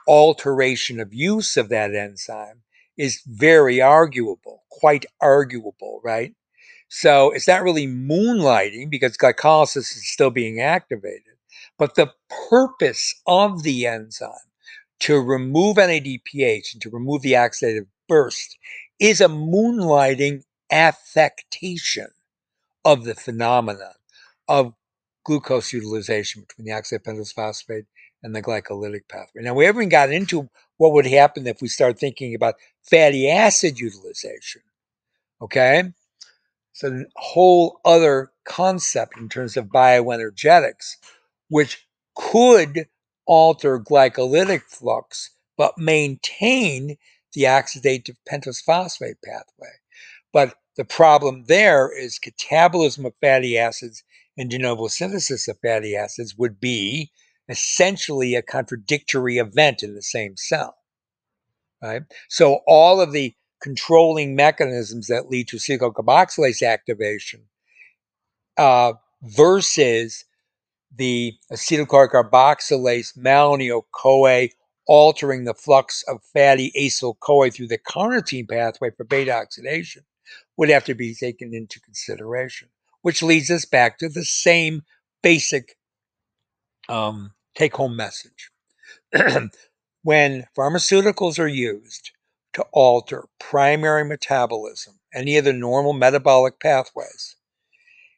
alteration 0.07 0.99
of 0.99 1.13
use 1.13 1.57
of 1.57 1.69
that 1.69 1.93
enzyme 1.95 2.61
is 2.97 3.21
very 3.25 3.81
arguable, 3.81 4.63
quite 4.69 5.05
arguable, 5.21 6.01
right? 6.03 6.33
So 6.89 7.31
it's 7.31 7.47
not 7.47 7.63
really 7.63 7.87
moonlighting 7.87 8.89
because 8.89 9.17
glycolysis 9.17 9.77
is 9.77 10.09
still 10.09 10.29
being 10.29 10.61
activated, 10.61 11.35
but 11.77 11.95
the 11.95 12.11
purpose 12.49 13.19
of 13.27 13.63
the 13.63 13.85
enzyme 13.87 14.31
to 15.01 15.19
remove 15.19 15.77
NADPH 15.77 16.73
and 16.73 16.81
to 16.81 16.89
remove 16.89 17.21
the 17.21 17.33
oxidative 17.33 17.87
burst 18.07 18.57
is 18.99 19.19
a 19.19 19.27
moonlighting 19.27 20.43
affectation 20.71 22.07
of 22.85 23.03
the 23.03 23.15
phenomenon 23.15 23.93
of 24.47 24.73
glucose 25.25 25.73
utilization 25.73 26.43
between 26.43 26.65
the 26.65 26.71
oxide 26.71 27.03
pentose 27.03 27.33
phosphate 27.33 27.85
and 28.23 28.35
the 28.35 28.41
glycolytic 28.41 29.07
pathway. 29.09 29.43
Now, 29.43 29.53
we 29.53 29.65
haven't 29.65 29.89
got 29.89 30.11
into 30.11 30.49
what 30.77 30.93
would 30.93 31.05
happen 31.05 31.47
if 31.47 31.61
we 31.61 31.67
start 31.67 31.99
thinking 31.99 32.35
about 32.35 32.55
fatty 32.83 33.29
acid 33.29 33.79
utilization. 33.79 34.61
Okay? 35.41 35.83
It's 36.71 36.83
a 36.83 37.05
whole 37.15 37.79
other 37.85 38.31
concept 38.45 39.17
in 39.17 39.29
terms 39.29 39.55
of 39.57 39.67
bioenergetics, 39.67 40.95
which 41.49 41.87
could 42.15 42.87
alter 43.25 43.79
glycolytic 43.79 44.63
flux 44.63 45.31
but 45.57 45.77
maintain 45.77 46.97
the 47.33 47.43
oxidative 47.43 48.17
pentose 48.27 48.61
phosphate 48.61 49.21
pathway. 49.23 49.71
But 50.33 50.55
the 50.75 50.85
problem 50.85 51.45
there 51.47 51.89
is 51.97 52.19
catabolism 52.19 53.05
of 53.05 53.13
fatty 53.21 53.57
acids 53.57 54.03
and 54.37 54.49
de 54.49 54.57
novo 54.57 54.87
synthesis 54.87 55.47
of 55.47 55.57
fatty 55.61 55.95
acids 55.95 56.35
would 56.37 56.59
be 56.59 57.11
essentially 57.49 58.35
a 58.35 58.41
contradictory 58.41 59.37
event 59.37 59.83
in 59.83 59.95
the 59.95 60.01
same 60.01 60.35
cell. 60.37 60.75
Right? 61.81 62.03
So 62.29 62.61
all 62.67 63.01
of 63.01 63.11
the 63.11 63.33
controlling 63.61 64.35
mechanisms 64.35 65.07
that 65.07 65.29
lead 65.29 65.47
to 65.49 65.57
acetyl 65.57 66.61
activation 66.61 67.43
uh, 68.57 68.93
versus 69.23 70.25
the 70.95 71.33
acetyl 71.51 71.87
carboxylase 71.87 73.17
malonyl 73.17 73.83
CoA 73.91 74.49
altering 74.87 75.43
the 75.43 75.53
flux 75.53 76.03
of 76.07 76.23
fatty 76.33 76.71
acyl 76.77 77.15
CoA 77.19 77.49
through 77.49 77.67
the 77.67 77.77
carnitine 77.77 78.47
pathway 78.47 78.91
for 78.91 79.03
beta 79.03 79.33
oxidation 79.33 80.03
would 80.57 80.69
have 80.69 80.85
to 80.85 80.93
be 80.93 81.13
taken 81.13 81.53
into 81.53 81.79
consideration, 81.81 82.69
which 83.01 83.21
leads 83.21 83.49
us 83.51 83.65
back 83.65 83.97
to 83.97 84.09
the 84.09 84.23
same 84.23 84.83
basic 85.21 85.75
um, 86.87 87.31
take 87.55 87.75
home 87.75 87.95
message. 87.95 88.51
when 90.03 90.45
pharmaceuticals 90.57 91.39
are 91.39 91.47
used 91.47 92.11
to 92.53 92.65
alter 92.71 93.25
primary 93.39 94.05
metabolism, 94.05 94.99
any 95.13 95.37
of 95.37 95.45
the 95.45 95.53
normal 95.53 95.93
metabolic 95.93 96.59
pathways, 96.59 97.35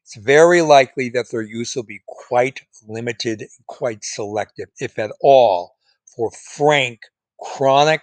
it's 0.03 0.15
very 0.15 0.61
likely 0.61 1.09
that 1.09 1.31
their 1.31 1.41
use 1.41 1.75
will 1.75 1.83
be 1.83 2.01
quite 2.07 2.61
limited 2.87 3.43
quite 3.67 4.03
selective, 4.03 4.69
if 4.79 4.97
at 4.97 5.11
all, 5.21 5.75
for 6.15 6.31
frank, 6.31 7.01
chronic, 7.39 8.01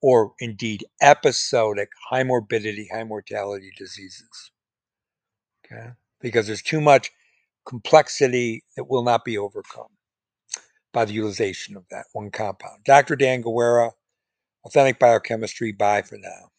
or 0.00 0.32
indeed 0.40 0.84
episodic 1.00 1.90
high 2.10 2.24
morbidity, 2.24 2.88
high 2.92 3.04
mortality 3.04 3.70
diseases. 3.76 4.50
Okay? 5.64 5.90
Because 6.20 6.46
there's 6.46 6.62
too 6.62 6.80
much 6.80 7.10
complexity 7.66 8.64
that 8.76 8.88
will 8.88 9.04
not 9.04 9.24
be 9.24 9.38
overcome 9.38 9.88
by 10.92 11.04
the 11.06 11.14
utilization 11.14 11.76
of 11.76 11.84
that 11.90 12.06
one 12.12 12.30
compound. 12.30 12.84
Dr. 12.84 13.16
Dan 13.16 13.42
Guerra, 13.42 13.92
Authentic 14.66 15.00
Biochemistry, 15.00 15.72
bye 15.72 16.02
for 16.02 16.18
now. 16.18 16.51